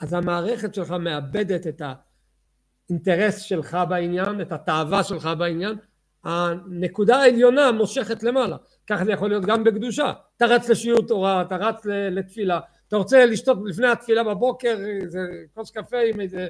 [0.00, 1.82] אז המערכת שלך מאבדת את
[2.88, 5.74] האינטרס שלך בעניין, את התאווה שלך בעניין,
[6.24, 8.56] הנקודה העליונה מושכת למעלה.
[8.86, 10.12] ככה זה יכול להיות גם בקדושה.
[10.36, 15.20] אתה רץ לשיעור תורה, אתה רץ לתפילה, אתה רוצה לשתות לפני התפילה בבוקר איזה
[15.54, 16.48] כוס קפה עם איזה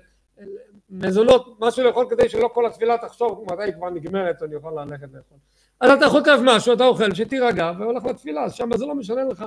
[0.90, 5.08] מזונות, משהו לאכול כדי שלא כל התפילה תחשוב מתי היא כבר נגמרת אני יכול ללכת
[5.12, 5.38] לאכול.
[5.80, 9.44] אז אתה חוטף משהו, אתה אוכל, שתירגע והולך לתפילה, אז שם זה לא משנה לך.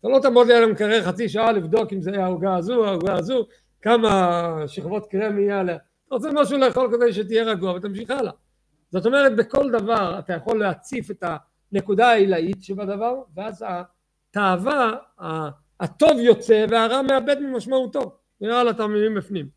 [0.00, 3.46] אתה לא תעמוד ליד המקרר חצי שעה לבדוק אם זה העוגה הזו, העוגה הזו,
[3.82, 5.76] כמה שכבות קרם יהיה עליה.
[6.06, 8.32] אתה רוצה משהו לאכול כדי שתהיה רגוע ותמשיך הלאה.
[8.94, 11.24] זאת אומרת בכל דבר אתה יכול להציף את
[11.72, 14.92] הנקודה העילאית שבדבר ואז התאווה,
[15.80, 18.18] הטוב יוצא והרע מאבד ממשמעותו.
[18.40, 19.48] נראה על התלמידים בפנים.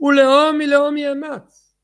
[0.00, 1.74] ולאום מלאום יאמץ.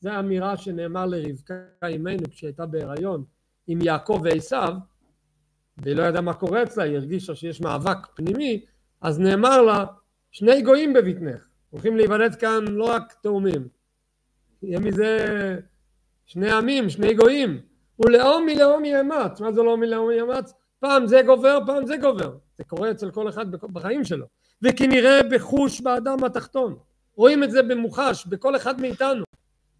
[0.00, 3.24] זו האמירה שנאמר לרבקה אימנו כשהייתה בהיריון
[3.66, 4.74] עם יעקב ועשיו
[5.78, 8.64] והיא לא ידעה מה קורה אצלה, היא הרגישה שיש מאבק פנימי,
[9.00, 9.84] אז נאמר לה
[10.30, 11.46] שני גויים בבטנך.
[11.70, 13.68] הולכים להיוולד כאן לא רק תאומים.
[14.62, 15.16] יהיה מזה
[16.30, 17.60] שני עמים, שני גויים.
[17.98, 19.40] ולאום מלאום יאמץ.
[19.40, 20.52] מה זה לאום מלאום יאמץ?
[20.80, 22.32] פעם זה גובר, פעם זה גובר.
[22.58, 24.26] זה קורה אצל כל אחד בחיים שלו.
[24.62, 26.76] וכנראה בחוש באדם התחתון.
[27.16, 29.24] רואים את זה במוחש, בכל אחד מאיתנו.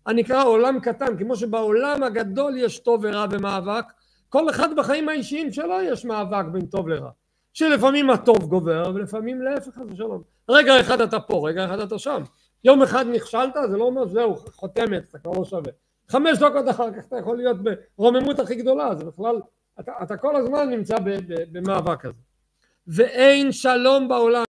[0.06, 3.84] הנקרא עולם קטן, כמו שבעולם הגדול יש טוב ורע ומאבק,
[4.28, 7.10] כל אחד בחיים האישיים שלו יש מאבק בין טוב לרע.
[7.52, 10.22] שלפעמים הטוב גובר ולפעמים להפך חס ושלום.
[10.48, 12.22] רגע אחד אתה פה, רגע אחד אתה שם.
[12.64, 15.72] יום אחד נכשלת זה לא אומר זהו חותמת אתה כבר לא שווה.
[16.10, 17.56] חמש דקות אחר כך אתה יכול להיות
[17.98, 19.40] ברוממות הכי גדולה זה בכלל
[19.80, 22.18] אתה, אתה כל הזמן נמצא ב, ב, במאבק הזה.
[22.86, 24.44] ואין שלום בעולם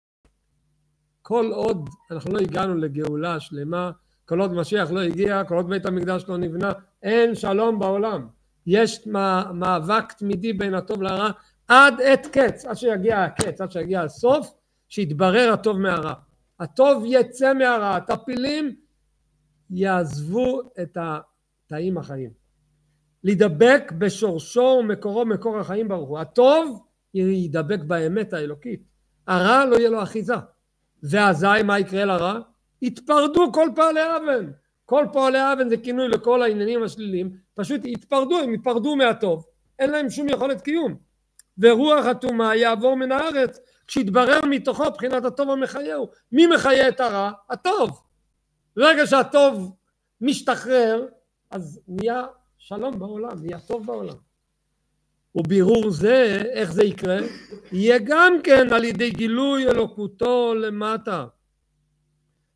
[1.22, 3.90] כל עוד אנחנו לא הגענו לגאולה שלמה
[4.24, 8.28] כל עוד משיח לא הגיע כל עוד בית המקדש לא נבנה אין שלום בעולם
[8.66, 9.06] יש
[9.52, 11.30] מאבק תמידי בין הטוב לרע
[11.68, 14.54] עד עת קץ, עד שיגיע הקץ, עד שיגיע הסוף,
[14.88, 16.12] שיתברר הטוב מהרע.
[16.60, 18.76] הטוב יצא מהרע, הטפילים
[19.70, 20.98] יעזבו את
[21.68, 22.30] התאים החיים.
[23.24, 26.18] להידבק בשורשו ומקורו מקור החיים ברוך הוא.
[26.18, 26.82] הטוב
[27.14, 28.82] יידבק באמת האלוקית.
[29.26, 30.34] הרע לא יהיה לו אחיזה.
[31.02, 32.40] ואזי מה יקרה לרע?
[32.82, 34.50] יתפרדו כל פעלי אבן.
[34.84, 39.46] כל פועלי אבן זה כינוי לכל העניינים השליליים, פשוט יתפרדו, הם יפרדו מהטוב,
[39.78, 40.96] אין להם שום יכולת קיום.
[41.58, 46.08] ורוח הטומאה יעבור מן הארץ כשיתברר מתוכו בחינת הטוב המחייהו.
[46.32, 47.30] מי מחיה את הרע?
[47.50, 48.02] הטוב.
[48.76, 49.76] ברגע שהטוב
[50.20, 51.06] משתחרר
[51.50, 52.26] אז נהיה
[52.58, 54.14] שלום בעולם, נהיה טוב בעולם.
[55.34, 57.18] ובירור זה, איך זה יקרה?
[57.72, 61.26] יהיה גם כן על ידי גילוי אלוקותו למטה.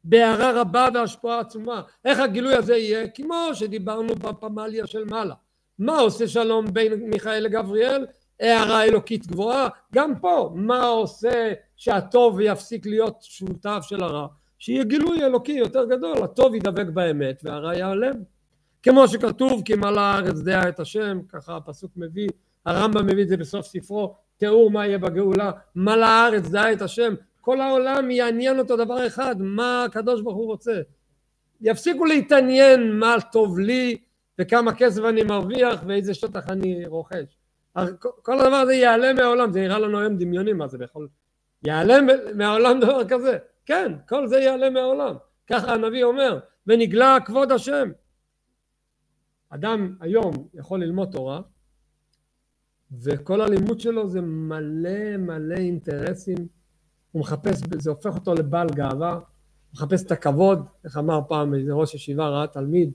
[0.05, 1.83] בהערה רבה והשפעה עצומה.
[2.05, 3.09] איך הגילוי הזה יהיה?
[3.09, 5.35] כמו שדיברנו בפמליה של מעלה.
[5.79, 8.07] מה עושה שלום בין מיכאל לגבריאל?
[8.41, 9.69] הערה אלוקית גבוהה.
[9.95, 14.27] גם פה, מה עושה שהטוב יפסיק להיות שותף של הרע?
[14.59, 18.32] שיהיה גילוי אלוקי יותר גדול, הטוב ידבק באמת והרע ייעלם.
[18.83, 22.29] כמו שכתוב כי מלא הארץ דעה את השם, ככה הפסוק מביא,
[22.67, 27.15] הרמב"ם מביא את זה בסוף ספרו, תיאור מה יהיה בגאולה, מלא הארץ דעה את השם,
[27.41, 30.81] כל העולם יעניין אותו דבר אחד, מה הקדוש ברוך הוא רוצה.
[31.61, 33.97] יפסיקו להתעניין מה טוב לי
[34.39, 37.39] וכמה כסף אני מרוויח ואיזה שטח אני רוכש.
[38.23, 41.09] כל הדבר הזה ייעלם מהעולם, זה נראה לנו היום דמיוני מה זה יכול...
[41.65, 43.39] ייעלם מהעולם דבר כזה.
[43.67, 45.15] כן, כל זה ייעלם מהעולם.
[45.47, 47.91] ככה הנביא אומר, ונגלה כבוד השם.
[49.55, 51.41] אדם היום יכול ללמוד תורה
[53.03, 56.37] וכל הלימוד שלו זה מלא מלא אינטרסים
[57.13, 59.21] הוא מחפש, זה הופך אותו לבעל גאווה, הוא
[59.75, 62.93] מחפש את הכבוד, איך אמר פעם איזה ראש ישיבה ראה תלמיד,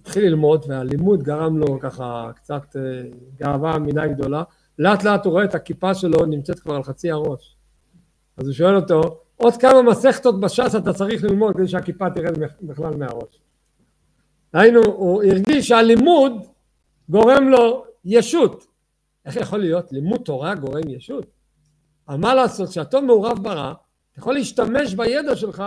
[0.00, 3.02] התחיל ללמוד והלימוד גרם לו ככה קצת אה,
[3.36, 4.42] גאווה מדי גדולה,
[4.78, 7.56] לאט לאט הוא רואה את הכיפה שלו נמצאת כבר על חצי הראש.
[8.36, 9.00] אז הוא שואל אותו,
[9.36, 13.42] עוד כמה מסכתות בש"ס אתה צריך ללמוד כדי שהכיפה תרד בכלל מהראש.
[14.52, 16.32] היינו, הוא הרגיש שהלימוד
[17.08, 18.66] גורם לו ישות.
[19.24, 19.92] איך יכול להיות?
[19.92, 21.26] לימוד תורה גורם ישות?
[22.08, 23.72] אבל מה לעשות, כשהטוב מעורב ברע,
[24.12, 25.62] אתה יכול להשתמש בידע שלך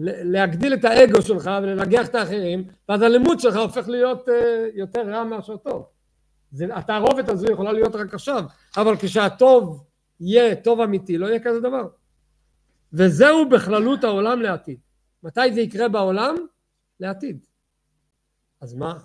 [0.00, 4.32] להגדיל את האגו שלך ולנגח את האחרים, ואז הלימוד שלך הופך להיות uh,
[4.74, 5.86] יותר רע מאשר טוב.
[6.52, 8.44] זה, התערובת הזו יכולה להיות רק עכשיו,
[8.76, 9.84] אבל כשהטוב
[10.20, 11.88] יהיה טוב אמיתי, לא יהיה כזה דבר.
[12.92, 14.78] וזהו בכללות העולם לעתיד.
[15.22, 16.36] מתי זה יקרה בעולם?
[17.00, 17.46] לעתיד.
[18.60, 18.98] אז מה?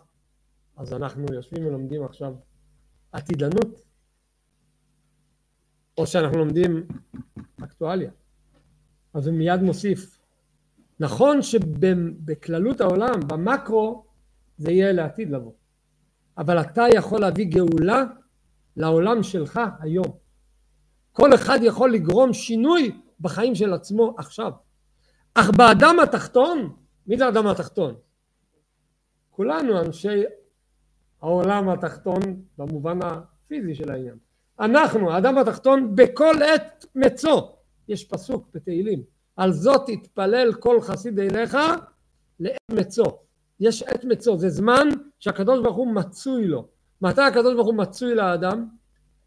[0.78, 2.34] אז אנחנו יושבים ולומדים עכשיו
[3.12, 3.86] עתידנות,
[5.98, 6.88] או שאנחנו לומדים
[7.64, 8.12] אקטואליה.
[9.14, 10.20] אז הוא מיד מוסיף.
[11.00, 14.06] נכון שבכללות העולם, במקרו,
[14.58, 15.52] זה יהיה לעתיד לבוא.
[16.38, 18.04] אבל אתה יכול להביא גאולה
[18.78, 20.18] לעולם שלך היום.
[21.12, 24.52] כל אחד יכול לגרום שינוי בחיים של עצמו עכשיו.
[25.34, 26.76] אך באדם התחתון,
[27.08, 27.96] מי זה האדם התחתון?
[29.36, 30.24] כולנו אנשי
[31.22, 32.22] העולם התחתון
[32.58, 34.18] במובן הפיזי של העניין.
[34.60, 37.56] אנחנו, האדם התחתון, בכל עת מצו.
[37.88, 39.04] יש פסוק בתהילים.
[39.36, 41.58] על זאת תתפלל כל חסיד אליך
[42.40, 43.04] לעת מצו.
[43.60, 44.88] יש עת מצו, זה זמן
[45.20, 46.68] שהקדוש ברוך הוא מצוי לו.
[47.02, 48.68] מתי הקדוש ברוך הוא מצוי לאדם?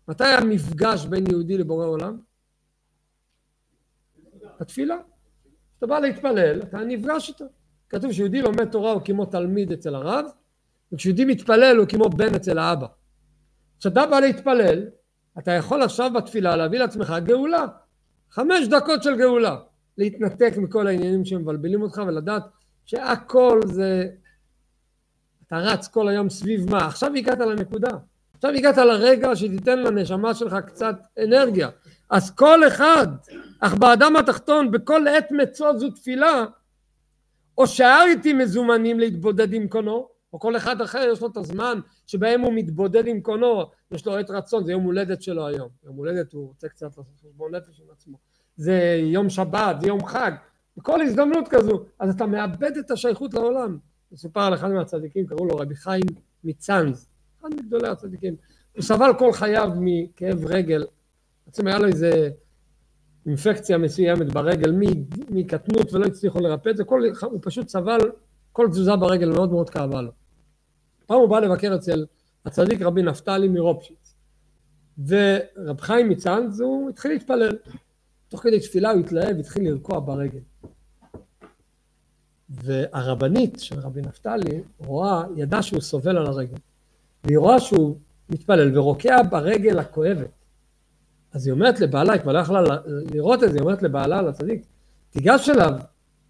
[0.09, 2.19] מתי המפגש בין יהודי לבורא עולם?
[4.61, 4.97] התפילה.
[5.71, 7.45] כשאתה בא להתפלל, אתה נפגש איתו.
[7.89, 10.25] כתוב שיהודי לומד תורה הוא כמו תלמיד אצל הרב,
[10.93, 12.87] וכשיהודי מתפלל הוא כמו בן אצל האבא.
[13.81, 14.85] כשאתה בא להתפלל,
[15.39, 17.67] אתה יכול עכשיו בתפילה להביא לעצמך גאולה.
[18.31, 19.57] חמש דקות של גאולה.
[19.99, 22.43] להתנתק מכל העניינים שמבלבלים אותך ולדעת
[22.85, 24.09] שהכל זה...
[25.47, 26.87] אתה רץ כל היום סביב מה?
[26.87, 27.91] עכשיו הגעת לנקודה.
[28.37, 31.69] עכשיו הגעת לרגע שתיתן לנשמה שלך קצת אנרגיה.
[32.11, 33.07] אז כל אחד
[33.61, 36.45] אך באדם התחתון בכל עת מצוא זו תפילה,
[37.59, 42.41] או שהייתי מזומנים להתבודד עם קונו, או כל אחד אחר יש לו את הזמן שבהם
[42.41, 46.33] הוא מתבודד עם קונו, יש לו עת רצון, זה יום הולדת שלו היום, יום הולדת
[46.33, 48.19] הוא רוצה קצת לעשות חשבון נפש עם עצמו,
[48.57, 50.33] זה יום שבת, זה יום חג,
[50.77, 53.79] בכל הזדמנות כזו, אז אתה מאבד את השייכות לעולם.
[54.13, 56.05] מסופר על אחד מהצדיקים, קראו לו רבי חיים
[56.45, 57.09] מצאנז,
[57.41, 58.37] אחד מגדולי הצדיקים,
[58.73, 60.87] הוא סבל כל חייו מכאב רגל,
[61.47, 62.31] בעצם היה לו איזה
[63.27, 64.75] אינפקציה מסוימת ברגל
[65.31, 68.01] מקטנות ולא הצליחו לרפא את זה, כל, הוא פשוט סבל,
[68.53, 70.11] כל תזוזה ברגל מאוד מאוד כאבה לו.
[71.07, 72.05] פעם הוא בא לבקר אצל
[72.45, 74.15] הצדיק רבי נפתלי מרופשיץ,
[75.07, 77.57] ורב חיים מצאנז הוא התחיל להתפלל,
[78.29, 80.41] תוך כדי תפילה הוא התלהב, התחיל לרקוע ברגל.
[82.49, 86.57] והרבנית של רבי נפתלי רואה, ידעה שהוא סובל על הרגל,
[87.25, 87.97] והיא רואה שהוא
[88.29, 90.31] מתפלל ורוקע ברגל הכואבת.
[91.37, 92.61] אז היא אומרת לבעלה, היא כבר לא יכלה
[93.15, 94.67] לראות את זה, היא אומרת לבעלה, לצדיק,
[95.11, 95.73] תיגש אליו,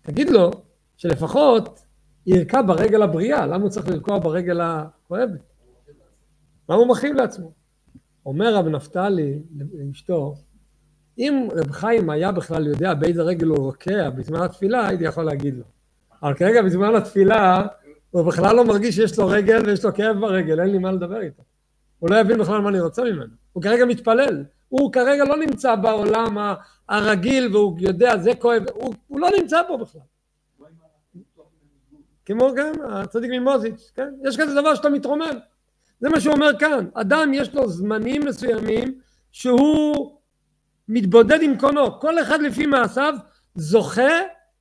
[0.03, 0.51] תגיד לו
[0.97, 1.81] שלפחות
[2.27, 5.41] ירקע ברגל הבריאה, למה הוא צריך לרקוע ברגל הכואבת?
[6.69, 7.53] למה הוא מכין לעצמו?
[8.27, 9.39] אומר רב נפתלי
[9.75, 10.35] לאשתו,
[11.19, 15.55] אם רב חיים היה בכלל יודע באיזה רגל הוא רוקע בזמן התפילה, הייתי יכול להגיד
[15.55, 15.65] לו.
[16.23, 17.67] אבל כרגע בזמן התפילה,
[18.11, 21.21] הוא בכלל לא מרגיש שיש לו רגל ויש לו כאב ברגל, אין לי מה לדבר
[21.21, 21.43] איתו.
[21.99, 23.35] הוא לא יבין בכלל מה אני רוצה ממנו.
[23.53, 24.45] הוא כרגע מתפלל.
[24.81, 26.39] הוא כרגע לא נמצא בעולם
[26.89, 30.01] הרגיל והוא יודע, זה כואב, הוא, הוא לא נמצא פה בכלל.
[32.25, 34.09] כמו גם הצדיק ממוזיץ', כן?
[34.25, 35.39] יש כזה דבר שאתה מתרומם.
[36.01, 36.87] זה מה שהוא אומר כאן.
[36.95, 39.01] אדם יש לו זמנים מסוימים
[39.33, 40.19] שהוא
[40.89, 42.01] מתבודד עם קונו.
[42.01, 43.15] כל אחד לפי מעשיו
[43.55, 44.13] זוכה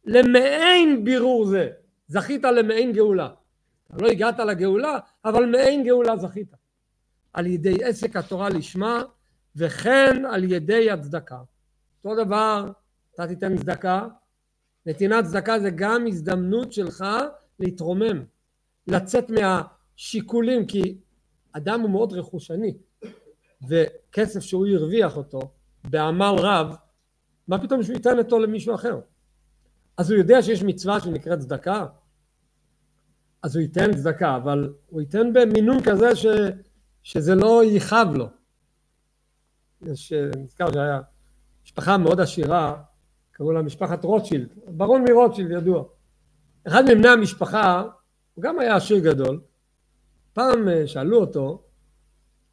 [0.06, 1.70] למעין בירור זה.
[2.08, 3.30] זכית למעין גאולה.
[4.00, 6.54] לא הגעת לגאולה, אבל מעין גאולה זכית.
[7.34, 9.04] על ידי עסק התורה לשמה
[9.56, 11.40] וכן על ידי הצדקה.
[12.04, 12.72] אותו דבר,
[13.14, 14.08] אתה תיתן צדקה,
[14.86, 17.06] נתינת צדקה זה גם הזדמנות שלך
[17.60, 18.24] להתרומם,
[18.88, 20.98] לצאת מהשיקולים, כי
[21.52, 22.78] אדם הוא מאוד רכושני,
[23.70, 25.40] וכסף שהוא הרוויח אותו
[25.84, 26.76] בעמל רב,
[27.48, 29.00] מה פתאום שהוא ייתן אותו למישהו אחר?
[29.98, 31.86] אז הוא יודע שיש מצווה שנקראת צדקה,
[33.44, 36.26] אז הוא ייתן צדקה, אבל הוא ייתן במינון כזה ש,
[37.04, 38.28] שזה לא יכאב לו.
[39.88, 41.02] יש, נזכר שהיה
[41.66, 42.82] משפחה מאוד עשירה,
[43.32, 45.84] קראו לה משפחת רוטשילד, ברון מרוטשילד ידוע.
[46.68, 47.84] אחד מבני המשפחה,
[48.34, 49.42] הוא גם היה עשיר גדול,
[50.34, 51.64] פעם אה, שאלו אותו,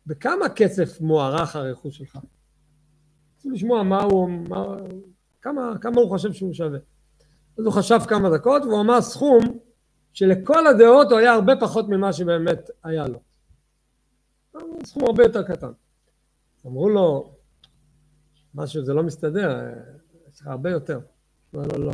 [0.07, 2.19] בכמה כסף מוערך הרכוש שלך?
[3.39, 4.77] רצו לשמוע מה הוא, מה,
[5.43, 6.79] כמה, כמה הוא חושב שהוא שווה.
[7.59, 9.41] אז הוא חשב כמה דקות והוא אמר סכום
[10.13, 13.21] שלכל הדעות הוא היה הרבה פחות ממה שבאמת היה לו.
[14.85, 15.73] סכום הרבה יותר קטן.
[16.67, 17.35] אמרו לו,
[18.55, 19.61] משהו זה לא מסתדר,
[20.33, 21.01] יש לך הרבה יותר.
[21.55, 21.93] לא, לא, לא.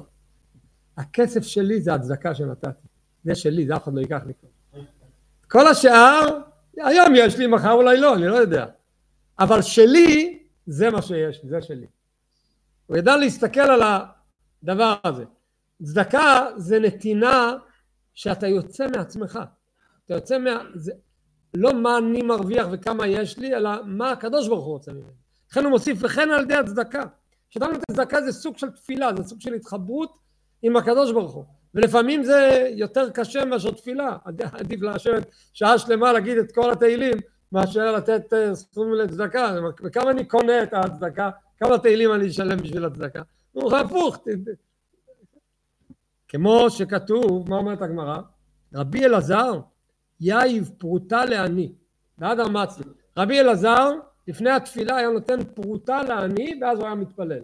[0.97, 2.89] הכסף שלי זה הצדקה שנתתי.
[3.25, 4.81] זה שלי, זה אף אחד לא ייקח לי כבר.
[5.51, 6.41] כל השאר,
[6.77, 8.67] היום יש לי, מחר אולי לא, אני לא יודע.
[9.39, 11.87] אבל שלי, זה מה שיש, זה שלי.
[12.87, 13.81] הוא ידע להסתכל על
[14.63, 15.25] הדבר הזה.
[15.83, 17.53] צדקה זה נתינה
[18.15, 19.39] שאתה יוצא מעצמך.
[20.05, 20.51] אתה יוצא מה...
[20.75, 20.93] זה...
[21.55, 25.13] לא מה אני מרוויח וכמה יש לי, אלא מה הקדוש ברוך הוא רוצה ממני.
[25.51, 27.05] לכן הוא מוסיף, וכן על ידי הצדקה.
[27.51, 30.19] כשאתה נותן צדקה זה סוג של תפילה, זה סוג של התחברות
[30.63, 31.45] עם הקדוש ברוך הוא.
[31.75, 34.17] ולפעמים זה יותר קשה מאשר תפילה.
[34.53, 37.15] עדיף לשבת שעה שלמה להגיד את כל התהילים,
[37.53, 39.55] מאשר לתת אה, סכום לצדקה.
[39.85, 43.23] וכמה אני קונה את הצדקה, כמה תהילים אני אשלם בשביל הצדקה.
[43.53, 44.19] הוא הפוך.
[46.29, 48.19] כמו שכתוב, מה אומרת הגמרא?
[48.75, 49.61] רבי אלעזר
[50.21, 51.73] יאיב פרוטה לעני,
[52.19, 52.85] בעד המצלי.
[53.17, 53.91] רבי אלעזר
[54.29, 57.43] לפני התפילה היה נותן פרוטה לעני ואז הוא היה מתפלל.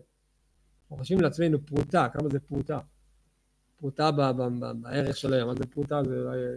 [0.84, 2.78] אנחנו חושבים לעצמנו פרוטה, כמה זה פרוטה?
[3.80, 4.10] פרוטה
[4.80, 6.00] בערך של היום, מה זה פרוטה?
[6.04, 6.56] זה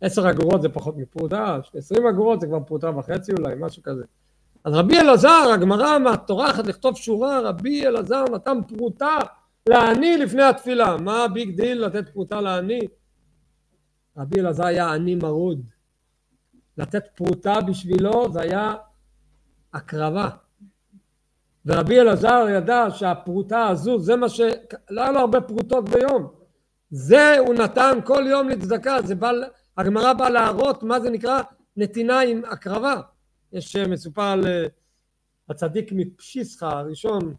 [0.00, 4.04] עשר אגורות זה פחות מפרוטה, עשרים אגורות זה כבר פרוטה וחצי אולי, משהו כזה.
[4.64, 9.18] אז רבי אלעזר, הגמרא מה טורחת לכתוב שורה, רבי אלעזר נתן פרוטה
[9.68, 10.96] לעני לפני התפילה.
[10.96, 12.80] מה ה big deal לתת פרוטה לעני?
[14.16, 15.62] רבי אלעזר היה עני מרוד.
[16.78, 18.74] לתת פרוטה בשבילו זה היה
[19.74, 20.28] הקרבה.
[21.66, 24.40] ורבי אלעזר ידע שהפרוטה הזו זה מה ש...
[24.90, 26.32] לא היה לו הרבה פרוטות ביום.
[26.90, 29.02] זה הוא נתן כל יום לצדקה.
[29.02, 29.30] זה בא...
[29.76, 31.42] הגמרא באה להראות מה זה נקרא
[31.76, 33.00] נתינה עם הקרבה.
[33.52, 34.44] יש אה, מסופר על
[35.48, 37.34] הצדיק מפשיסחה הראשון,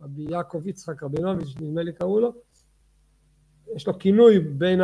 [0.00, 2.34] רבי יעקב יצחק רבינוביץ' נדמה לי קראו לו,
[3.78, 4.80] יש לו כינוי בין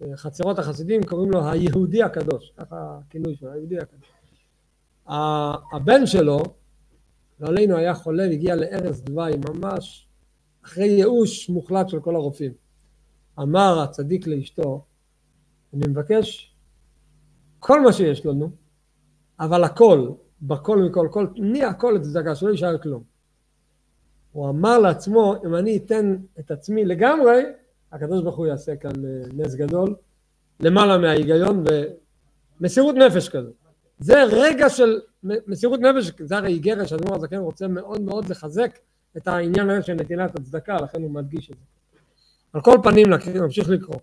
[0.00, 4.08] החצרות החסידים, קוראים לו היהודי הקדוש, ככה הכינוי שלו, היהודי הקדוש.
[5.72, 6.38] הבן שלו
[7.40, 10.06] לא עלינו היה חולה והגיע לערש דווי ממש
[10.64, 12.52] אחרי ייאוש מוחלט של כל הרופאים.
[13.38, 14.84] אמר הצדיק לאשתו,
[15.74, 16.54] אני מבקש
[17.58, 18.50] כל מה שיש לנו,
[19.40, 20.10] אבל הכל,
[20.42, 23.02] בכל מכל כל, תני הכל לצדקה, שלא יישאר כלום.
[24.32, 27.42] הוא אמר לעצמו, אם אני אתן את עצמי לגמרי,
[27.92, 29.94] הקדוש ברוך הוא יעשה כאן אה, נס גדול,
[30.60, 31.64] למעלה מההיגיון
[32.60, 33.50] ומסירות נפש כזה.
[33.98, 38.78] זה רגע של מסירות נפש, זה הרי איגרת שאדמו"ר הזקן רוצה מאוד מאוד לחזק
[39.16, 41.64] את העניין הזה של נתינת הצדקה, לכן הוא מדגיש את זה.
[42.52, 43.98] על כל פנים נמשיך לקרוא.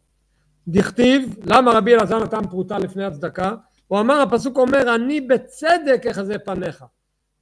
[0.68, 3.56] דכתיב, למה רבי אלעזר נתן פרוטה לפני הצדקה?
[3.88, 6.84] הוא אמר, הפסוק אומר, אני בצדק אחזה פניך.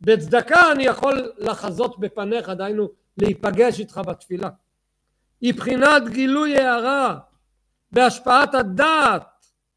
[0.02, 4.50] בצדקה אני יכול לחזות בפניך, דהיינו להיפגש איתך בתפילה.
[5.44, 7.20] היא בחינת גילוי הערה
[7.92, 9.24] בהשפעת הדעת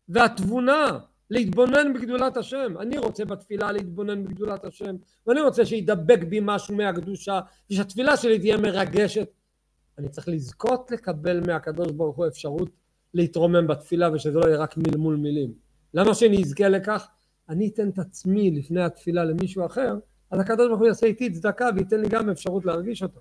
[0.09, 0.99] והתבונה
[1.31, 2.75] להתבונן בגדולת השם.
[2.81, 4.97] אני רוצה בתפילה להתבונן בגדולת השם
[5.27, 7.41] ואני רוצה שידבק בי משהו מהקדושה
[7.71, 9.29] ושהתפילה שלי תהיה מרגשת.
[9.99, 12.71] אני צריך לזכות לקבל מהקדוש ברוך הוא אפשרות
[13.14, 15.53] להתרומם בתפילה ושזה לא יהיה רק מלמול מילים.
[15.95, 17.09] למה שאני אזכה לכך?
[17.49, 19.99] אני אתן את עצמי לפני התפילה למישהו אחר
[20.31, 23.21] אז הקדוש ברוך הוא יעשה איתי צדקה וייתן לי גם אפשרות להרגיש אותו.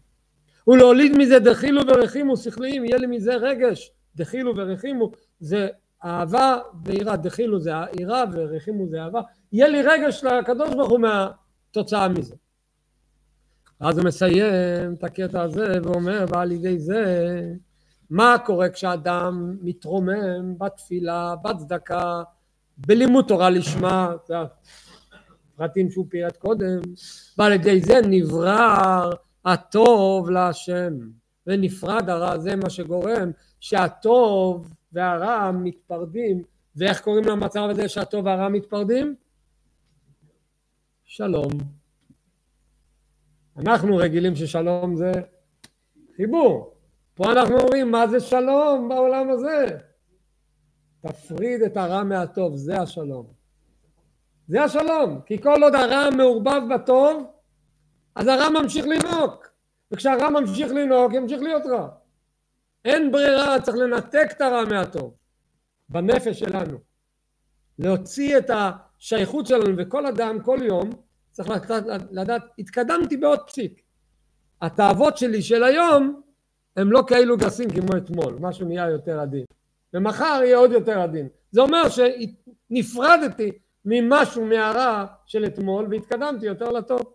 [0.67, 5.67] ולהוליד מזה דחילו ורחימו שכליים, יהיה לי מזה רגש, דחילו ורחימו, זה
[6.05, 12.07] אהבה ויראה, דחילו זה יראה ורחימו זה אהבה, יהיה לי רגש לקדוש ברוך הוא מהתוצאה
[12.07, 12.35] מזה.
[13.79, 17.41] אז הוא מסיים את הקטע הזה ואומר, ועל ידי זה,
[18.09, 22.23] מה קורה כשאדם מתרומם בתפילה, בצדקה,
[22.77, 24.35] בלימוד תורה לשמה, זה
[25.53, 26.79] הפרטים שהוא פירט קודם,
[27.37, 29.09] ועל ידי זה נברר
[29.45, 30.93] הטוב להשם
[31.47, 36.43] ונפרד הרע, זה מה שגורם שהטוב והרע מתפרדים,
[36.75, 39.15] ואיך קוראים למצב הזה שהטוב והרע מתפרדים?
[41.03, 41.51] שלום.
[43.57, 45.11] אנחנו רגילים ששלום זה
[46.15, 46.73] חיבור.
[47.13, 49.77] פה אנחנו אומרים מה זה שלום בעולם הזה?
[51.01, 53.25] תפריד את הרע מהטוב, זה השלום.
[54.47, 57.34] זה השלום, כי כל עוד הרע מעורבב בטוב,
[58.15, 59.31] אז הרע ממשיך לנהוג,
[59.91, 61.87] וכשהרע ממשיך לנהוג ימשיך להיות רע.
[62.85, 65.13] אין ברירה, צריך לנתק את הרע מהטוב,
[65.89, 66.77] בנפש שלנו.
[67.79, 70.89] להוציא את השייכות שלנו, וכל אדם, כל יום,
[71.31, 73.81] צריך לדעת, לדעת התקדמתי בעוד פסיק.
[74.61, 76.21] התאוות שלי של היום
[76.75, 79.45] הם לא כאלו גסים כמו אתמול, משהו נהיה יותר עדין.
[79.93, 81.27] ומחר יהיה עוד יותר עדין.
[81.51, 83.51] זה אומר שנפרדתי
[83.85, 87.14] ממשהו מהרע של אתמול והתקדמתי יותר לטוב.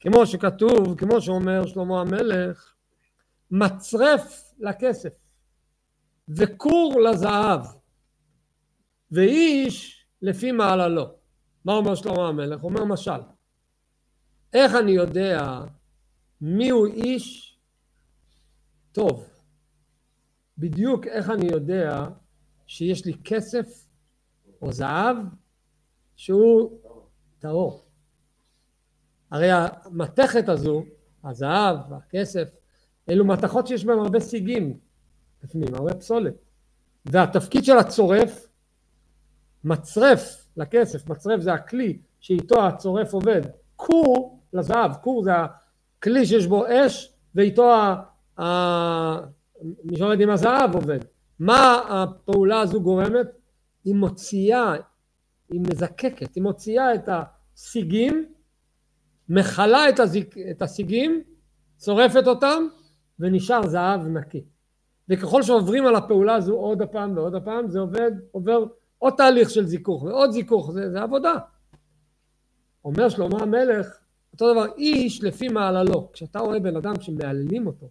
[0.00, 2.74] כמו שכתוב, כמו שאומר שלמה המלך,
[3.50, 5.12] מצרף לכסף
[6.28, 7.60] וכור לזהב
[9.10, 11.06] ואיש לפי מעללו.
[11.64, 12.64] מה אומר שלמה המלך?
[12.64, 13.20] אומר משל.
[14.52, 15.64] איך אני יודע
[16.40, 17.58] מיהו איש
[18.92, 19.28] טוב?
[20.58, 22.08] בדיוק איך אני יודע
[22.66, 23.66] שיש לי כסף
[24.62, 25.16] או זהב
[26.16, 26.80] שהוא
[27.38, 27.89] טהור.
[29.30, 30.84] הרי המתכת הזו,
[31.24, 32.48] הזהב, הכסף,
[33.08, 34.78] אלו מתכות שיש בהן הרבה סיגים
[35.44, 36.34] בפנים, הרבה פסולת.
[37.06, 38.48] והתפקיד של הצורף,
[39.64, 43.42] מצרף לכסף, מצרף זה הכלי שאיתו הצורף עובד.
[43.76, 45.30] כור לזהב, כור זה
[45.98, 48.02] הכלי שיש בו אש ואיתו ה...
[49.84, 50.98] מי שעובד עם הזהב עובד.
[51.38, 53.26] מה הפעולה הזו גורמת?
[53.84, 54.74] היא מוציאה,
[55.50, 58.26] היא מזקקת, היא מוציאה את הסיגים
[59.30, 61.22] מכלה את, הזיק, את הסיגים,
[61.76, 62.66] צורפת אותם,
[63.18, 64.44] ונשאר זהב נקי.
[65.08, 68.64] וככל שעוברים על הפעולה הזו עוד הפעם ועוד הפעם, זה עובד, עובר
[68.98, 71.34] עוד תהליך של זיכוך ועוד זיכוך, זה, זה עבודה.
[72.84, 73.98] אומר שלמה המלך,
[74.32, 76.12] אותו דבר, איש לפי מעללו.
[76.12, 77.90] כשאתה רואה בן אדם שמהללים אותו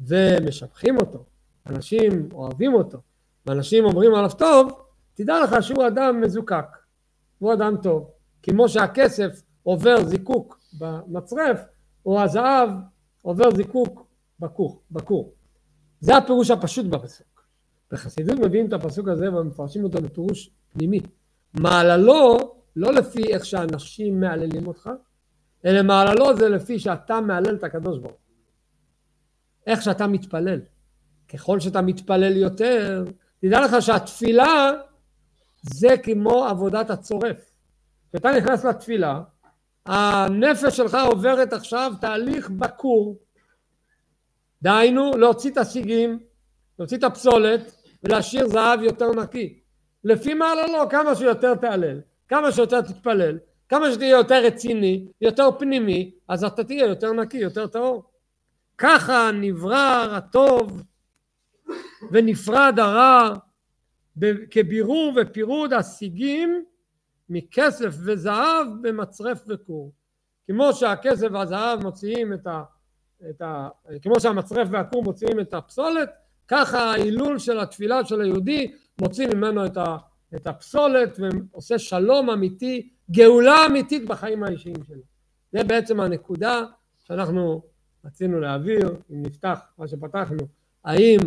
[0.00, 1.24] ומשבחים אותו,
[1.66, 2.98] אנשים אוהבים אותו,
[3.46, 4.72] ואנשים אומרים עליו טוב,
[5.14, 6.76] תדע לך שהוא אדם מזוקק,
[7.38, 8.10] הוא אדם טוב.
[8.42, 11.60] כמו שהכסף עובר זיקוק במצרף,
[12.06, 12.70] או הזהב
[13.22, 14.06] עובר זיקוק
[14.40, 14.82] בכור.
[14.90, 15.34] בכור.
[16.00, 17.46] זה הפירוש הפשוט בפסוק.
[17.92, 21.00] בחסידות מביאים את הפסוק הזה ומפרשים אותו בפירוש פנימי.
[21.54, 22.38] מעללו
[22.76, 24.90] לא לפי איך שאנשים מהללים אותך,
[25.64, 28.22] אלא מעללו זה לפי שאתה מהלל את הקדוש ברוך
[29.66, 30.60] איך שאתה מתפלל.
[31.28, 33.04] ככל שאתה מתפלל יותר,
[33.40, 34.70] תדע לך שהתפילה
[35.62, 37.52] זה כמו עבודת הצורף.
[38.12, 39.22] כשאתה נכנס לתפילה,
[39.86, 43.18] הנפש שלך עוברת עכשיו תהליך בקור,
[44.62, 46.18] דהיינו להוציא את הסיגים,
[46.78, 49.58] להוציא את הפסולת ולהשאיר זהב יותר נקי.
[50.04, 56.44] לפי מעללו כמה שיותר תהלל, כמה שיותר תתפלל, כמה שתהיה יותר רציני, יותר פנימי, אז
[56.44, 58.04] אתה תהיה יותר נקי, יותר טהור.
[58.78, 60.82] ככה נברא הטוב
[62.10, 63.34] ונפרד הרע
[64.50, 66.64] כבירור ופירוד השיגים
[67.32, 69.92] מכסף וזהב במצרף וכור.
[70.46, 72.62] כמו שהכסף והזהב מוציאים את ה...
[73.30, 73.68] את ה
[74.02, 76.10] כמו שהמצרף והכור מוציאים את הפסולת,
[76.48, 79.96] ככה ההילול של התפילה של היהודי מוציא ממנו את, ה,
[80.34, 85.02] את הפסולת ועושה שלום אמיתי, גאולה אמיתית בחיים האישיים שלו.
[85.52, 86.62] זה בעצם הנקודה
[86.98, 87.62] שאנחנו
[88.04, 90.38] רצינו להעביר, אם נפתח מה שפתחנו,
[90.84, 91.18] האם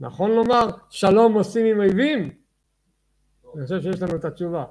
[0.00, 2.30] נכון לומר שלום עושים עם אויבים?
[3.56, 4.64] אני חושב שיש לנו את התשובה.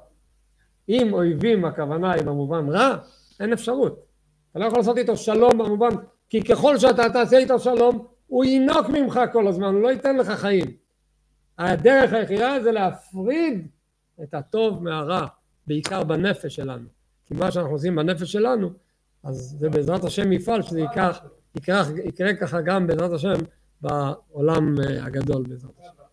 [0.88, 2.96] אם אויבים הכוונה היא במובן רע,
[3.40, 4.06] אין אפשרות.
[4.50, 5.90] אתה לא יכול לעשות איתו שלום במובן,
[6.30, 10.30] כי ככל שאתה תעשה איתו שלום, הוא ינוק ממך כל הזמן, הוא לא ייתן לך
[10.30, 10.66] חיים.
[11.58, 13.68] הדרך היחידה זה להפריד
[14.22, 15.26] את הטוב מהרע,
[15.66, 16.88] בעיקר בנפש שלנו.
[17.26, 18.70] כי מה שאנחנו עושים בנפש שלנו,
[19.22, 21.20] אז זה בעזרת השם יפעל שזה ייקח,
[21.56, 23.34] יקרה, יקרה ככה גם בעזרת השם
[23.80, 26.03] בעולם אה, הגדול בעזרת השם.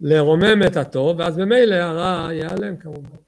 [0.00, 3.25] לרומם את הטוב, ואז ממילא הרע ייעלם כמובן.